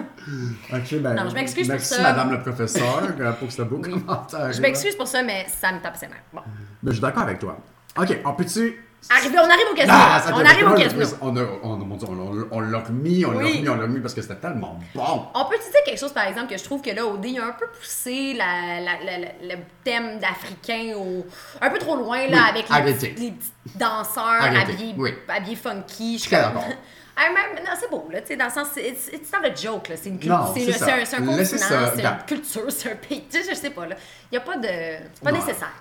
[0.72, 1.14] Ok, ben.
[1.14, 2.02] Non, je m'excuse pour merci, ça.
[2.02, 4.52] madame le professeur, euh, pour ce beau commentaire.
[4.52, 6.22] Je m'excuse pour ça, mais ça me tape ses nerfs.
[6.32, 6.40] Bon.
[6.82, 7.58] Mais je suis d'accord avec toi.
[7.98, 8.84] Ok, on peut-tu.
[9.10, 9.94] Arrivé, on arrive au casino.
[9.96, 11.06] Ah, on arrive au casino.
[11.20, 13.56] qu'on a- on, mon Dieu, on, on l'a remis, on l'a Oui.
[13.58, 15.26] remis, on l'a remis parce que c'était tellement bon.
[15.34, 17.38] On peut te dire quelque chose, par exemple, que je trouve que là, OD, il
[17.40, 21.26] a un peu poussé la, la- la- la- le thème d'Africain au...
[21.60, 22.68] un peu trop loin, là, Oui, avec
[23.02, 25.14] les, les petits danseurs habillés, oui.
[25.28, 26.18] habillés funky.
[26.18, 26.64] Je suis d'accord.
[27.14, 29.96] Ah, non, c'est beau, là, tu sais, dans le sens, c'est- not a joke, là,
[29.98, 33.50] c'est une culture, c'est un, un continent, c'est une culture, c'est un pays, tu sais,
[33.50, 33.96] je sais pas, là,
[34.30, 34.66] il y a pas de,
[35.12, 35.36] c'est pas Non.
[35.38, 35.74] nécessaire.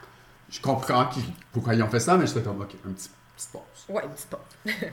[0.52, 1.10] Je comprends
[1.52, 3.62] pourquoi ils ont fait ça, mais j'étais comme, ok, un petit, petit pause.
[3.90, 4.74] Ouais, une petite pause.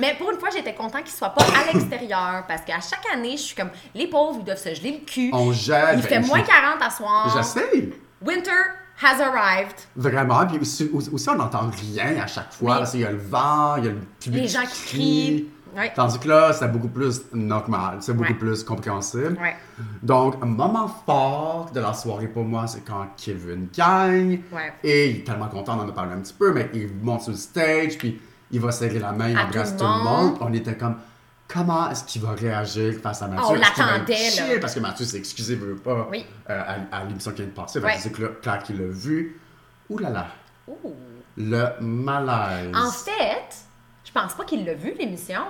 [0.00, 3.36] Mais pour une fois, j'étais content qu'il soit pas à l'extérieur parce qu'à chaque année,
[3.36, 5.30] je suis comme les pauvres, ils doivent se geler le cul.
[5.32, 5.96] On gèle.
[5.96, 7.36] Il fait ben, moins je- 40 à soir.
[7.36, 7.90] J'essaie.
[8.24, 8.50] Winter
[9.02, 9.74] has arrived.
[9.96, 13.18] Vraiment, puis aussi, aussi, on n'entend rien à chaque fois, parce qu'il y a le
[13.18, 15.48] vent, il y a le public Les gens qui crient.
[15.76, 15.92] Ouais.
[15.94, 18.38] Tandis que là, c'est beaucoup plus normal, c'est beaucoup Ouais.
[18.38, 19.38] plus compréhensible.
[19.40, 19.56] Ouais.
[20.02, 24.40] Donc, un moment fort de la soirée pour moi, c'est quand Kevin gagne.
[24.84, 27.38] Et il est tellement content d'en parler un petit peu, mais il monte sur le
[27.38, 28.20] stage, puis
[28.50, 30.36] il va serrer la main, il À embrasse tout tout le monde.
[30.42, 30.96] On était comme,
[31.48, 33.44] comment est-ce qu'il va réagir face à Mathieu?
[33.48, 34.58] On l'attendait, là.
[34.60, 36.26] Parce que Mathieu s'est excusé, veut pas, Oui.
[36.50, 37.80] euh, à, à l'émission qui vient de passer.
[37.98, 39.40] C'est clair, clair qu'il l'a vu.
[39.88, 40.26] Ouh là là,
[40.68, 40.92] Ouh.
[41.36, 42.72] le malaise.
[42.76, 43.56] En fait,
[44.14, 45.40] je pense pas qu'il l'a vu, l'émission.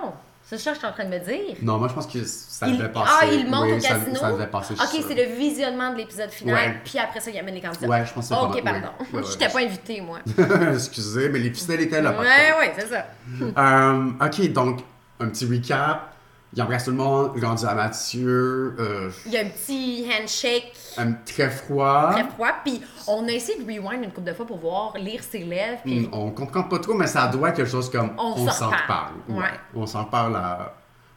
[0.44, 1.56] C'est ça que je suis en train de me dire.
[1.62, 3.10] Non, moi je pense que ça Il- devait passer.
[3.22, 4.16] Ah, il monte Oui, au ça- casino.
[4.16, 6.76] Ça, devait passer, je Ok, c'est le visionnement de l'épisode final, Ouais.
[6.84, 7.86] puis après ça, il amène les candidats.
[7.88, 8.80] Ouais, je pense que c'est Ok, pardon.
[9.00, 9.06] ouais.
[9.12, 9.30] Ouais, ouais.
[9.30, 10.18] J'étais pas invitée, moi.
[10.74, 12.10] Excusez, mais les ficelles étaient là.
[12.18, 12.26] ouais,
[12.58, 13.06] ouais, c'est ça.
[13.40, 14.80] Euh, ok, donc,
[15.20, 16.11] un petit recap.
[16.54, 20.72] Il embrasse tout le monde, rendu à Mathieu, euh, Il y a un petit handshake
[20.98, 22.10] un très froid.
[22.12, 25.22] très froid, puis on a essayé de rewind une couple de fois pour voir lire
[25.22, 28.12] ses lèvres, puis Hmm, On comprend pas trop, mais ça doit être quelque chose comme
[28.18, 29.14] On on, s'en reparle.
[29.30, 29.44] Ouais.
[29.74, 30.74] On s'en reparle à,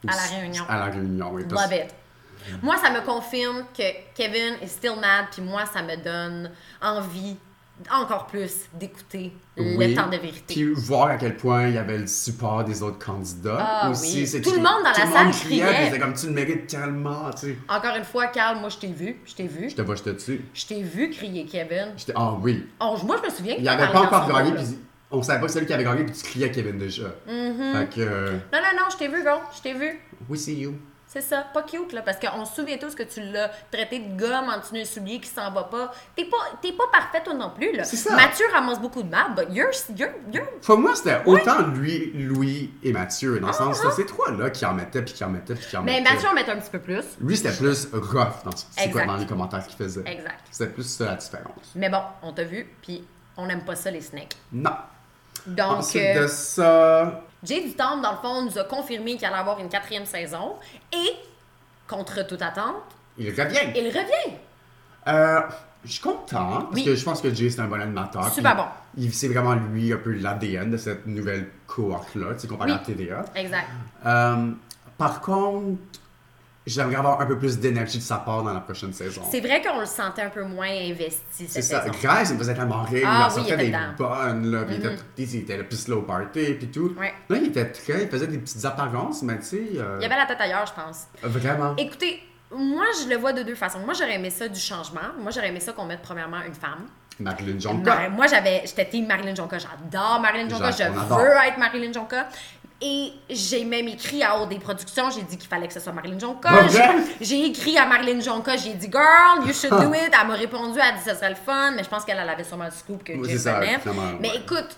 [0.08, 0.64] À la réunion.
[0.68, 1.44] À la réunion, oui.
[1.50, 1.94] Love it.
[2.62, 3.82] Moi, ça me confirme que
[4.14, 7.36] Kevin est still mad, puis moi, ça me donne envie
[7.92, 9.76] encore plus d'écouter Oui.
[9.90, 10.54] le temps de vérité.
[10.54, 13.58] Puis voir à quel point il y avait le support des autres candidats.
[13.60, 14.26] Ah aussi.
[14.32, 14.40] oui.
[14.40, 17.30] Tout le monde dans tout la le salle criait, c'était comme tu le mérites tellement,
[17.32, 17.56] tu sais.
[17.68, 20.02] Encore une fois, Carl, moi, je t'ai vu, je t'ai vu, Je te vois, je
[20.04, 20.40] te tue.
[20.54, 21.88] je t'ai vu crier Kevin.
[22.14, 22.66] Ah oui.
[22.80, 24.64] Oh, moi, je me souviens Il t'as avait pas encore gagné, puis
[25.10, 27.04] on savait pas que c'est lui qui avait gagné, puis tu criais Kevin déjà.
[27.26, 30.00] Fait que, euh, Non, non, non, je t'ai vu, gros, je t'ai vu.
[30.28, 30.74] we see you.
[31.08, 34.18] C'est ça, pas cute, là, parce qu'on se souvient tous que tu l'as traité de
[34.18, 35.92] gomme en d'un soulier qui s'en va pas.
[36.16, 37.84] T'es pas, t'es pas parfait, toi non plus, là.
[37.84, 38.14] C'est ça.
[38.16, 40.46] Mathieu ramasse beaucoup de mal, but you're, you're, you're...
[40.62, 44.32] Pour moi, c'était autant lui, Louis et Mathieu, dans le sens Ah, que c'est trois
[44.32, 46.14] là qui en mettaient, puis qui en mettaient, puis qui en Mais mettaient.
[46.14, 47.04] Mathieu, on met un petit peu plus.
[47.20, 50.02] Lui, c'était plus rough dans, c'est quoi, dans les commentaires qu'il faisait.
[50.06, 50.40] Exact.
[50.50, 51.72] C'était plus ça la différence.
[51.76, 54.36] Mais bon, on t'a vu, puis on n'aime pas ça, les snakes.
[54.52, 54.72] Non.
[55.46, 59.36] Donc, Ensuite euh, de ça, Jay Dutombe, dans le fond, nous a confirmé qu'il allait
[59.36, 60.54] avoir une quatrième saison.
[60.92, 61.12] Et,
[61.88, 62.74] contre toute attente,
[63.18, 63.58] il revient.
[63.76, 64.36] il revient.
[65.08, 65.40] Euh,
[65.84, 66.84] je suis content, parce Oui.
[66.84, 68.28] que je pense que Jay, c'est un bon animateur.
[68.32, 68.64] Super bon.
[68.96, 72.76] il- C'est vraiment lui, un peu l'ADN de cette nouvelle cohorte-là, tu sais, comparé Oui.
[72.76, 73.24] à TVA.
[73.36, 73.68] Exact.
[74.04, 74.50] Euh,
[74.98, 75.78] par contre,
[76.66, 79.22] j'aimerais avoir un peu plus d'énergie de sa part dans la prochaine saison.
[79.30, 81.84] C'est vrai qu'on le sentait un peu moins investi C'est ça.
[82.02, 83.06] Grace, il me faisait tellement rire.
[83.06, 83.72] Ah il en oui, il sortait était des.
[83.76, 83.96] Mm-hmm.
[83.96, 84.62] bonnes, là.
[84.64, 84.96] Puis il, était,
[85.36, 86.94] il était le plus slow party, puis tout.
[86.98, 87.14] Ouais.
[87.28, 88.02] Là, il était très.
[88.04, 89.62] Il faisait des petites apparences, mais tu sais.
[89.76, 91.06] euh, Il y avait la tête ailleurs, je pense.
[91.22, 91.74] Vraiment.
[91.76, 93.80] Écoutez, moi, je le vois de deux façons.
[93.80, 95.00] Moi, j'aurais aimé ça du changement.
[95.20, 96.86] Moi, j'aurais aimé ça qu'on mette premièrement une femme.
[97.18, 98.10] Marilyn Jonka.
[98.10, 99.56] Moi, j'avais, j'étais team Marilyn Jonka.
[99.58, 100.70] J'adore Marilyn Jonka.
[100.70, 102.28] Je veux être Marilyn Jonka.
[102.82, 105.92] Et j'ai même écrit à haut des productions, j'ai dit qu'il fallait que ce soit
[105.92, 106.68] Marilyn vrai?
[106.68, 110.10] J'ai- J'ai écrit à Marilyn Jonka, j'ai dit Girl, you should do it.
[110.12, 112.28] Elle m'a répondu, elle a dit ce serait le fun, mais je pense qu'elle elle
[112.28, 113.28] avait sûrement le scoop que Oui,
[113.80, 114.36] finalement, Mais ouais.
[114.36, 114.76] écoute,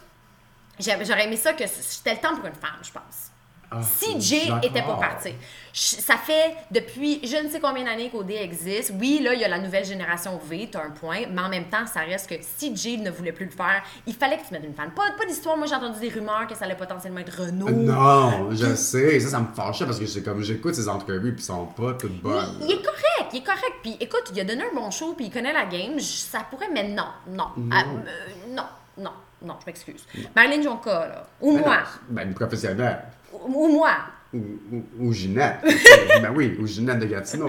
[0.78, 3.32] j'aurais aimé ça que c'était le temps pour une femme, je pense.
[3.70, 5.34] Ah, si je Jay suis était pas parti.
[5.72, 8.92] Ça fait depuis je ne sais combien d'années qu'OD existe.
[8.98, 11.66] Oui, là, il y a la nouvelle génération V, t'as un point, mais en même
[11.66, 14.52] temps, ça reste que si Jay ne voulait plus le faire, il fallait que tu
[14.54, 14.90] mettes une fan.
[14.92, 17.68] Pas, pas d'histoire, moi j'ai entendu des rumeurs que ça allait potentiellement être Renault.
[17.70, 19.20] Non, je sais.
[19.20, 21.92] Ça, ça me fâchait parce que c'est comme j'écoute ces entrevues puis ils sont pas
[21.92, 22.56] toutes bonnes.
[22.62, 23.74] Il, il est correct, il est correct.
[23.82, 25.98] Puis écoute, il a donné un bon show, puis il connaît la game.
[26.00, 27.48] Ça pourrait, mais non, non.
[27.70, 28.64] Ah, euh, non,
[28.96, 29.12] non,
[29.42, 30.04] non, je m'excuse.
[30.34, 31.26] Marilyn Jonka, là.
[31.40, 31.76] Ou Ben moi.
[31.76, 33.02] non, Ben, une professionnelle.
[33.32, 33.96] Ou, ou moi.
[34.32, 34.38] Ou,
[34.72, 35.60] ou, ou Ginette.
[36.22, 37.48] ben oui, ou Ginette de Gatineau.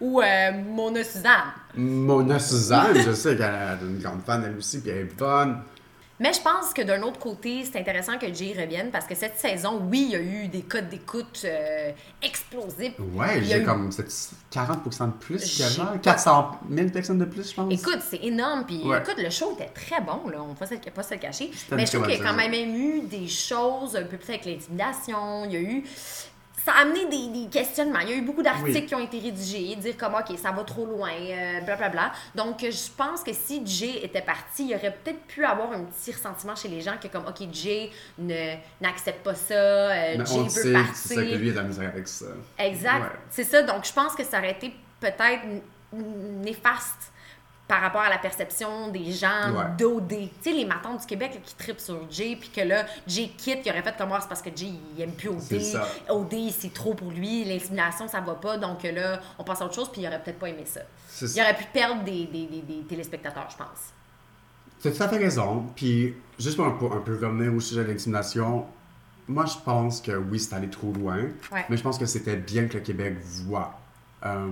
[0.00, 1.52] Ou euh, Mona Suzanne.
[1.76, 5.58] Mona Suzanne, je sais qu'elle est une grande fan elle aussi, puis elle est bonne.
[6.20, 9.36] Mais je pense que d'un autre côté, c'est intéressant que Jay revienne parce que cette
[9.36, 11.90] saison, oui, il y a eu des codes d'écoute euh,
[12.22, 12.94] explosifs.
[13.14, 14.06] Ouais, Il y a j'ai eu- comme c'est
[14.52, 15.92] 40% de plus qu'avant.
[15.92, 17.72] pas- 400 000 personnes de plus, je pense.
[17.72, 18.64] Écoute, c'est énorme.
[18.64, 18.98] Puis Ouais.
[19.00, 20.38] écoute, le show était très bon, là.
[20.40, 21.50] On ne va pas se- le cacher.
[21.72, 24.44] Mais je trouve qu'il y a quand même eu des choses, un peu plus avec
[24.44, 25.44] l'intimidation.
[25.46, 25.84] Il y a eu.
[26.64, 27.98] Ça a amené des, des questionnements.
[28.00, 28.86] Il y a eu beaucoup d'articles Oui.
[28.86, 32.12] qui ont été rédigés, dire comme, OK, ça va trop loin, euh, blablabla.
[32.34, 35.84] Donc, euh, je pense que si Jay était parti, il aurait peut-être pu avoir un
[35.84, 40.24] petit ressentiment chez les gens que, comme, OK, Jay ne- n'accepte pas ça, euh, Mais
[40.24, 40.94] Jay on veut sait partir.
[40.96, 42.26] c'est ça que lui a de la misère avec ça.
[42.58, 43.02] Exact.
[43.02, 43.18] Ouais.
[43.28, 43.62] C'est ça.
[43.62, 45.42] Donc, je pense que ça aurait été peut-être
[46.42, 47.12] néfaste
[47.66, 49.64] par rapport à la perception des gens Ouais.
[49.78, 50.08] d'OD.
[50.08, 53.30] Tu sais, les matons du Québec là, qui tripent sur Jay, puis que là, Jay
[53.36, 55.60] quitte, qui aurait fait comme moi, c'est parce que Jay, il aime plus OD.
[55.60, 55.86] ça.
[56.10, 57.44] OD, c'est trop pour lui.
[57.44, 58.58] L'intimidation, ça va pas.
[58.58, 60.80] Donc là, on passe à autre chose, puis il aurait peut-être pas aimé ça.
[61.22, 61.42] Il ça.
[61.42, 63.92] aurait pu perdre des, des, des, des téléspectateurs, je pense.
[64.82, 65.64] Tu as tout à fait raison.
[65.74, 68.66] Puis, juste pour un, peu- un peu revenir au sujet de l'intimidation,
[69.26, 71.16] moi, je pense que oui, c'est allé trop loin.
[71.50, 71.64] Ouais.
[71.70, 73.72] Mais je pense que c'était bien que le Québec voit
[74.26, 74.50] euh,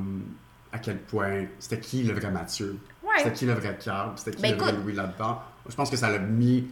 [0.73, 2.79] à quel point c'était qui le vrai Mathieu.
[3.13, 3.23] Ouais.
[3.23, 4.13] C'était qui le vrai Carl.
[4.17, 5.41] C'était qui Ben, le vrai Louis là-dedans.
[5.69, 6.69] Je pense que ça l'a mis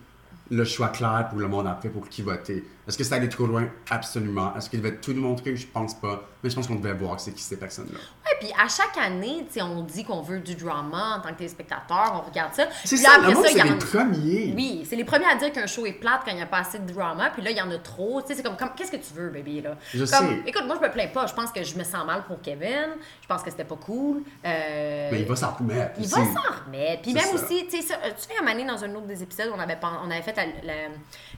[0.50, 2.64] le choix clair pour le monde après pour qui voter.
[2.90, 3.68] Est-ce que ça allait trop loin?
[3.88, 4.54] Absolument.
[4.56, 5.54] Est-ce qu'il devait tout nous montrer?
[5.56, 6.24] Je pense pas.
[6.42, 7.98] Mais je pense qu'on devait voir c'est qui ces personnes-là.
[7.98, 12.12] Ouais, puis à chaque année, on dit qu'on veut du drama en tant que téléspectateur,
[12.24, 12.64] on regarde ça.
[12.84, 14.52] C'est ça, après c'est en- les premiers.
[14.56, 16.58] Oui, c'est les premiers à dire qu'un show est plate quand il n'y a pas
[16.60, 18.22] assez de drama, puis là, il y en a trop.
[18.26, 19.76] C'est comme, comme qu'est-ce que tu veux, baby, là?
[19.94, 20.42] Je Comme, sais.
[20.46, 21.26] Écoute, moi, je me plains pas.
[21.26, 22.88] Je pense que je me sens mal pour Kevin.
[23.22, 24.22] Je pense que c'était pas cool.
[24.44, 25.92] Euh, Mais il va s'en remettre.
[25.98, 26.14] il aussi.
[26.14, 27.02] va s'en remettre.
[27.02, 27.44] Puis C'est même ça.
[27.44, 30.10] aussi, tu sais, tu sais, un donné, dans un autre des épisodes, on avait, on
[30.10, 30.88] avait fait la- la-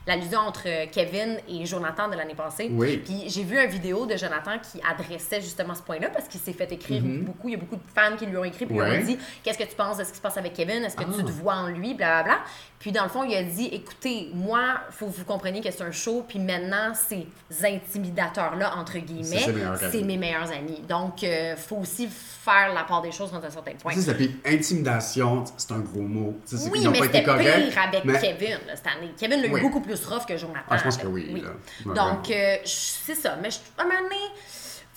[0.07, 2.69] l'allusion entre Kevin et Jonathan de l'année passée.
[2.71, 2.97] Oui.
[2.97, 6.53] Puis j'ai vu une vidéo de Jonathan qui adressait justement ce point-là parce qu'il s'est
[6.53, 7.49] fait écrire beaucoup.
[7.49, 9.01] Il y a beaucoup de fans qui lui ont écrit puis lui Mhm.
[9.01, 10.83] Ont dit Qu'est-ce que tu penses de ce qui se passe avec Kevin?
[10.83, 11.23] Est-ce que tu Ah.
[11.23, 12.39] te vois en lui Blablabla.
[12.83, 15.83] Puis dans le fond, il a dit Écoutez, moi, faut que vous compreniez que c'est
[15.83, 17.25] un show, puis maintenant, ces
[17.65, 19.45] intimidateurs-là, entre guillemets,
[19.89, 20.81] c'est mes meilleurs amis.
[20.87, 23.93] Donc, euh, faut aussi faire la part des choses dans un certain point.
[23.93, 26.37] Puis intimidation, c'est un gros mot.
[26.47, 29.13] Tu sais, Oui, ils mais c'était pire avec mais- Kevin là, cette année.
[29.17, 29.61] Kevin l'a eu Oui.
[29.61, 30.59] beaucoup plus rough que Jonathan.
[30.69, 31.41] Ah, je pense que oui,
[31.85, 31.93] là.
[31.93, 33.37] Donc, euh, c'est ça.
[33.41, 34.21] Mais je- à un moment donné,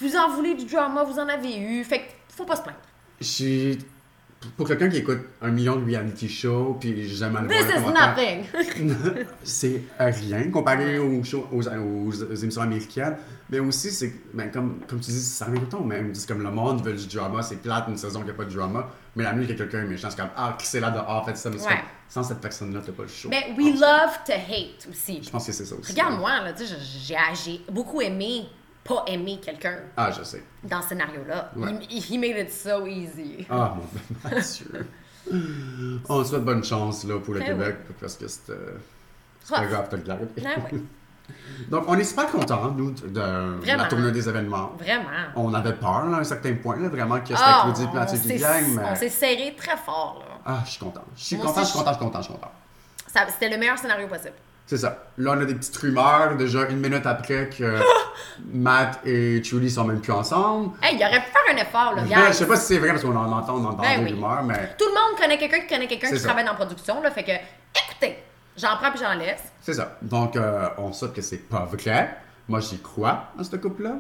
[0.01, 1.84] vous en voulez du drama, vous en avez eu.
[1.84, 2.05] Fait que
[2.37, 2.78] faut pas se plaindre.
[3.20, 3.78] J'ai.
[4.57, 7.93] Pour quelqu'un qui écoute un million de reality shows, puis jamais le This voir is
[7.93, 8.45] nothing.
[9.43, 13.16] c'est rien comparé aux, shows- aux, aux- aux émissions américaines.
[13.51, 16.14] Mais aussi, c'est ben, comme, comme tu dis, ça revient tout le temps au même.
[16.14, 18.55] C'est comme le monde veut du drama, c'est plate une saison qui n'a pas de
[18.55, 18.89] drama.
[19.14, 21.37] Mais la minute que quelqu'un est méchant, c'est comme Ah, qui c'est là dehors, faites
[21.39, 21.51] ça.
[21.51, 21.74] Mais c'est Ouais.
[21.74, 23.28] comme, sans cette personne-là, t'as pas le show.
[23.30, 25.22] Mais we love to hate aussi.
[25.22, 25.93] Je pense que c'est ça aussi.
[25.93, 26.74] Regarde-moi, là, tu sais,
[27.07, 28.47] j'ai j'ai beaucoup aimé
[28.87, 30.43] pas aimer quelqu'un Ah, je sais.
[30.64, 31.51] dans ce scénario-là.
[31.57, 31.72] Ouais.
[31.91, 33.47] He, he made it so easy.
[33.51, 34.87] Ah, mon Mathieu.
[36.09, 38.76] On te souhaite bonne chance là, pour le Ben Québec, parce que c'est euh,
[39.43, 39.68] c'est pas Rough.
[39.70, 40.80] grave, t'as le ouais.
[41.68, 44.70] Donc, on est super contents, nous, de, la tournée des événements.
[44.78, 45.09] Vraiment.
[45.34, 48.18] On avait peur, là, à un certain point, là, vraiment, que c'était Ah, Claudie Platier
[48.20, 49.09] qui gagne, On s'est mais...
[49.09, 50.37] serré très fort, là.
[50.45, 51.05] Ah, je suis content.
[51.16, 52.53] Je suis content, je suis content, je suis content, je suis content.
[53.32, 54.34] C'était le meilleur scénario possible.
[54.67, 55.05] C'est ça.
[55.19, 57.79] Là, on a des petites rumeurs, déjà une minute après que
[58.53, 60.71] Matt et Julie sont même plus ensemble.
[60.83, 63.03] Hey, il aurait pu faire un effort, là, je sais pas si c'est vrai, parce
[63.03, 64.14] qu'on en entend, on entend Ben des oui.
[64.14, 66.27] rumeurs, mais Tout le monde connaît quelqu'un qui connaît quelqu'un qui ça.
[66.29, 67.11] travaille dans la production, là.
[67.12, 68.19] Fait que, écoutez,
[68.57, 69.43] j'en prends puis j'en laisse.
[69.62, 69.97] c'est ça.
[70.03, 72.17] Donc, euh, on sait que c'est pas vrai.
[72.49, 73.97] Moi, j'y crois à ce couple-là.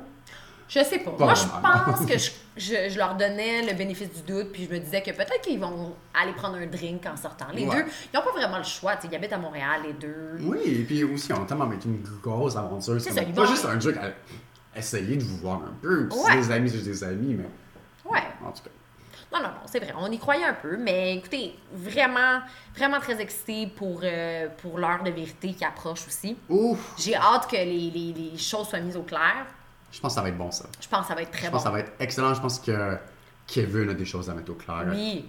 [0.68, 1.10] Je sais pas.
[1.12, 1.44] Pas Moi, je
[1.92, 5.00] pense que je, je- je leur donnais le bénéfice du doute, puis je me disais
[5.02, 7.46] que peut-être qu'ils vont aller prendre un drink en sortant.
[7.52, 7.76] Les Ouais.
[7.84, 8.96] deux, ils n'ont pas vraiment le choix.
[8.96, 10.36] tu sais, Ils habitent à Montréal, les deux.
[10.40, 13.00] Oui, et puis aussi, on tellement vécu une grosse aventure.
[13.00, 14.10] C'est ça, pas juste un truc à
[14.78, 16.08] essayer de vous voir un peu.
[16.08, 16.24] Puis Ouais.
[16.32, 17.44] c'est des amis, c'est des amis, mais
[18.10, 18.22] Ouais.
[18.44, 18.70] en tout cas.
[19.32, 19.92] Non, non, non, c'est vrai.
[19.98, 22.40] On y croyait un peu, mais écoutez, vraiment,
[22.76, 26.36] vraiment très excité pour, euh, pour l'heure de vérité qui approche aussi.
[26.48, 26.94] Ouf!
[26.98, 29.46] J'ai hâte que les, les- les choses soient mises au clair.
[29.96, 30.66] Je pense que ça va être bon, ça.
[30.78, 31.52] Je pense que ça va être très Je bon.
[31.52, 32.34] pense que ça va être excellent.
[32.34, 32.98] Je pense que
[33.46, 34.84] Kevin a des choses à mettre au clair.
[34.90, 35.24] Oui.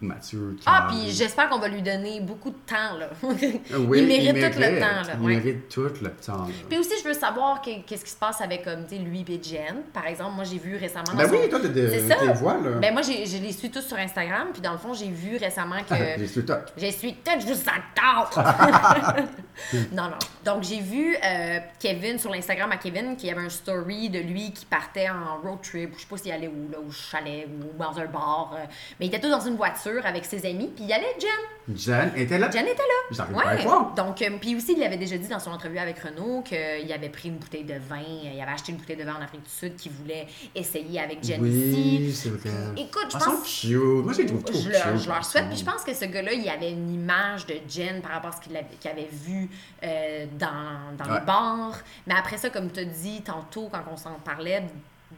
[0.00, 0.56] Mathieu.
[0.64, 3.08] Ah, puis j'espère qu'on va lui donner beaucoup de temps, là.
[3.22, 5.12] Oui, il mérite tout le temps, là.
[5.14, 5.34] Il ouais.
[5.34, 6.46] mérite tout le temps.
[6.68, 9.24] Puis aussi, je veux savoir que- qu'est-ce qui se passe avec, comme, tu sais, lui
[9.28, 9.82] et Jen.
[9.92, 11.04] Par exemple, moi, j'ai vu récemment...
[11.16, 12.70] Ben son- oui, toi, t'as des- tes voix, là.
[12.80, 14.48] Ben moi, je les suis tous sur Instagram.
[14.52, 15.94] Puis dans le fond, j'ai vu récemment que...
[16.18, 16.60] J'ai su toi.
[16.76, 18.30] Je suis toute, je vous adore!
[19.92, 20.18] non, non.
[20.44, 24.52] Donc, j'ai vu euh, Kevin sur l'Instagram à Kevin qui avait un story de lui
[24.52, 25.94] qui partait en road trip.
[25.96, 28.52] Je sais pas s'il allait où, là, au chalet ou dans un bar.
[28.54, 28.64] euh,
[29.00, 30.70] mais il était tout dans une voiture avec ses amis.
[30.74, 31.76] Puis il y allait Jen.
[31.76, 32.50] Jen était là.
[32.50, 32.94] Jen était là.
[33.10, 33.94] J'arrive pas à.
[33.96, 37.08] Donc, euh, puis aussi, il avait déjà dit dans son entrevue avec Renault qu'il avait
[37.10, 37.98] pris une bouteille de vin.
[38.00, 41.00] euh, Il avait acheté une bouteille de vin en Afrique du Sud qu'il voulait essayer
[41.00, 42.12] avec Jen Oui, ici.
[42.14, 42.50] c'est vrai.
[42.76, 43.60] Écoute, je pense.
[43.60, 43.72] cute.
[44.04, 45.48] Moi, je les trouve trop Je leur, je leur souhaite.
[45.48, 48.36] Puis je pense que ce gars-là, il avait une image de Jen par rapport à
[48.36, 49.48] ce qu'il avait, qu'il avait vu
[49.82, 51.20] euh, dans, dans Ouais.
[51.20, 51.72] le bar.
[52.06, 54.62] Mais après ça, comme tu as dit tantôt, quand on s'en parlait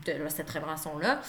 [0.07, 1.21] de cette relation-là,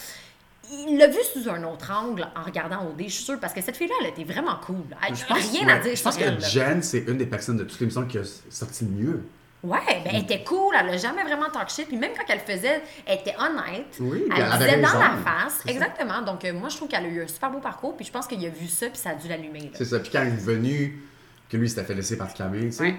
[0.69, 3.61] il l'a vu sous un autre angle en regardant OD, je suis sûre, parce que
[3.61, 4.83] cette fille-là, elle était vraiment cool.
[5.07, 6.37] Elle Je pense, rien à dire je pense elle.
[6.37, 6.43] que.
[6.45, 9.23] Jen, c'est une des personnes de toute l'émission qui a sorti le mieux.
[9.63, 12.39] Ouais, ben elle était cool, elle a jamais vraiment talk shit, puis même quand elle
[12.45, 13.95] le faisait, elle était honnête.
[13.99, 14.99] Oui, elle elle disait dans raison.
[14.99, 15.61] la face.
[15.63, 15.71] Ça.
[15.71, 16.21] Exactement.
[16.23, 18.25] Donc euh, moi je trouve qu'elle a eu un super beau parcours, puis je pense
[18.25, 19.69] qu'il a vu ça puis ça a dû l'allumer.
[19.75, 19.99] C'est ça.
[19.99, 21.03] Puis quand il est venu,
[21.47, 22.83] que lui, il s'était fait laisser par Camille, tu sais.
[22.85, 22.95] Ouais.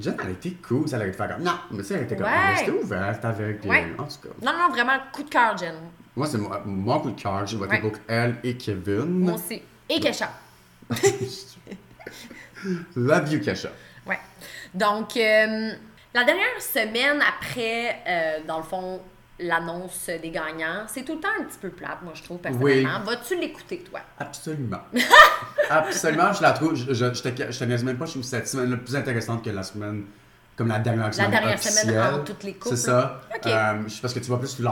[0.00, 0.88] Jen, elle était cool.
[0.88, 1.44] Ça, elle allait te faire comme.
[1.44, 2.24] Non, mais sais, elle était comme.
[2.26, 2.32] Ouais.
[2.56, 3.64] Elle était ouverte avec.
[3.64, 3.86] Ouais.
[3.98, 4.28] En tout cas.
[4.42, 5.74] Non, non, vraiment coup de cœur, Jen.
[6.16, 7.46] Moi, c'est mon, mon coup de cœur.
[7.46, 7.80] J'ai voté Ouais.
[7.80, 9.04] pour elle et Kevin.
[9.20, 9.62] Moi aussi.
[9.88, 10.30] Et Kesha.
[12.96, 13.68] Love you, Kesha.
[14.06, 14.18] Ouais.
[14.74, 15.72] Donc, euh,
[16.14, 19.00] la dernière semaine après, euh, dans le fond,
[19.42, 23.00] l'annonce des gagnants, c'est tout le temps un petit peu plate, moi, je trouve, personnellement.
[23.04, 24.00] Vas-tu l'écouter, toi?
[24.18, 24.80] Absolument.
[25.70, 26.74] Absolument, je la trouve.
[26.74, 29.44] Je, je, je te, je te niaise même pas, je trouve cette semaine plus intéressante
[29.44, 30.04] que la semaine.
[30.54, 31.30] Comme la dernière semaine.
[31.30, 32.76] dernière semaine entre toutes les couples.
[32.76, 33.22] C'est ça.
[33.34, 33.46] Ok.
[33.46, 34.68] Euh, parce que tu vois plus le,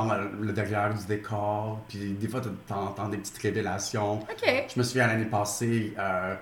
[0.46, 4.20] le derrière du décor, puis des fois, tu entends des petites révélations.
[4.44, 6.34] Je me souviens l'année passée, euh,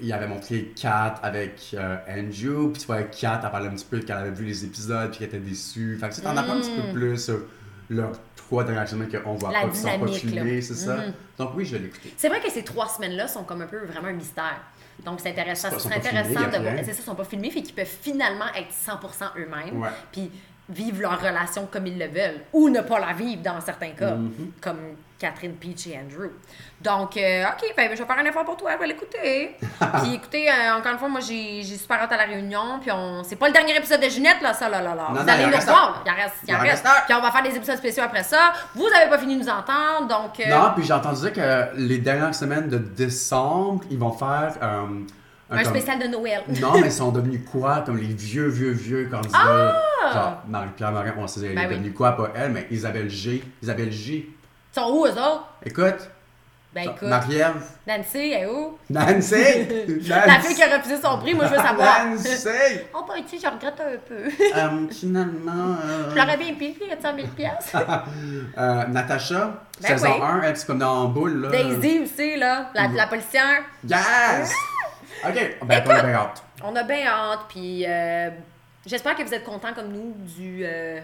[0.00, 3.86] il avait montré Kat avec euh, Andrew, puis tu vois, Kat, elle parlait un petit
[3.88, 5.96] peu qu'elle avait vu les épisodes, puis qu'elle était déçue.
[5.98, 7.40] Fait que tu t'en apprends un petit peu plus sur
[7.90, 9.52] leurs trois dernières semaines qu'on voit.
[9.52, 10.96] La pas, qui sont pas filmées, c'est ça.
[10.96, 11.12] Mhm.
[11.38, 12.12] Donc oui, je vais l'écouter.
[12.16, 14.60] C'est vrai que ces trois semaines-là sont comme un peu vraiment un mystère.
[15.04, 15.68] Donc, c'est intéressant.
[15.68, 16.74] Ils Ce sont serait pas filmés, intéressant a de voir.
[16.78, 19.80] C'est ça, ils sont pas filmés, fait qu'ils peuvent finalement être 100% eux-mêmes.
[19.80, 19.88] Ouais.
[20.10, 20.30] Puis
[20.68, 22.40] vivre leur relation comme ils le veulent.
[22.52, 24.12] Ou ne pas la vivre dans certains cas.
[24.14, 24.52] Mhm.
[24.60, 24.78] Comme
[25.18, 26.28] Catherine Peach et Andrew.
[26.80, 29.56] Donc, euh, OK, ben, je vais faire un effort pour toi, je vais l'écouter.
[30.02, 32.78] puis écoutez, euh, encore une fois, moi, j'ai super hâte à la réunion.
[32.80, 33.24] Puis on...
[33.24, 35.06] c'est pas le dernier épisode de Ginette, là, ça, là, là, là.
[35.08, 35.50] Non, Vous non, allez un.
[35.50, 35.58] là.
[36.06, 36.86] Il en reste, il en reste.
[37.06, 38.52] Puis on va faire des épisodes spéciaux après ça.
[38.76, 40.38] Vous avez pas fini de nous entendre, donc...
[40.38, 44.52] euh, Non, puis j'ai entendu dire que les dernières semaines de décembre, ils vont faire
[45.50, 46.42] un comme- spécial de Noël.
[46.60, 47.82] Non, mais ils sont devenus quoi?
[47.86, 49.74] Comme les vieux, vieux, vieux candidats.
[50.12, 51.54] Genre, Marie-Pierre Morin, on sait, elle Ah!
[51.54, 51.74] Ben est oui.
[51.76, 52.12] devenue quoi?
[52.16, 53.42] Pas elle, mais Isabelle G.
[53.62, 54.28] Isabelle G.
[54.28, 55.48] Ils sont où, eux autres?
[55.64, 56.08] Écoute,
[56.74, 57.62] Ben écoute, Marie-Ève.
[57.86, 58.78] Nancy, elle est où?
[58.90, 59.34] Nancy!
[60.08, 62.06] La fille qui a refusé son prix, moi je veux savoir.
[62.06, 62.48] Nancy!
[62.94, 64.14] Oh, ben, tu je regrette un peu.
[64.54, 65.76] Euh, finalement.
[65.82, 67.76] euh, Je l'aurais bien payé, 400 000 piastres.
[68.58, 70.22] euh, Natacha, Ben saison oui.
[70.22, 71.48] 1, elle, c'est comme dans boule, là.
[71.50, 73.62] Daisy aussi, là, la, la policière.
[73.88, 74.52] Yes!
[75.26, 76.42] Ok, ben, on a bien hâte.
[76.62, 78.30] On a bien hâte, puis euh,
[78.86, 80.60] j'espère que vous êtes contents comme nous du...
[80.64, 81.00] euh,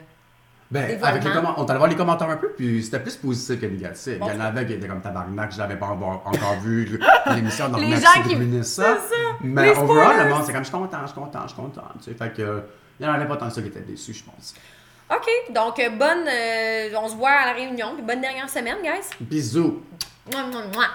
[0.70, 3.66] Ben, avec les on allé voir les commentaires un peu, puis c'était plus positif que
[3.66, 4.18] négatif.
[4.18, 6.98] Bon, Il y en avait qui étaient comme tabarnak, je l'avais pas encore vu,
[7.34, 8.82] l'émission dans Les le gens qui- ça.
[8.96, 10.24] ça, Mais les overall, spoilers.
[10.24, 11.82] le monde, c'est comme je suis content, je suis content, je suis content.
[12.02, 12.62] Tu sais, fait que,
[13.00, 14.54] il y en avait pas tant que ça qui étaient déçus, je pense.
[15.10, 16.26] OK, donc euh, bonne...
[16.26, 19.08] euh, on se voit à la réunion, puis bonne dernière semaine, guys.
[19.20, 19.82] Bisous!
[20.32, 20.86] Mouah, mouah, mouah.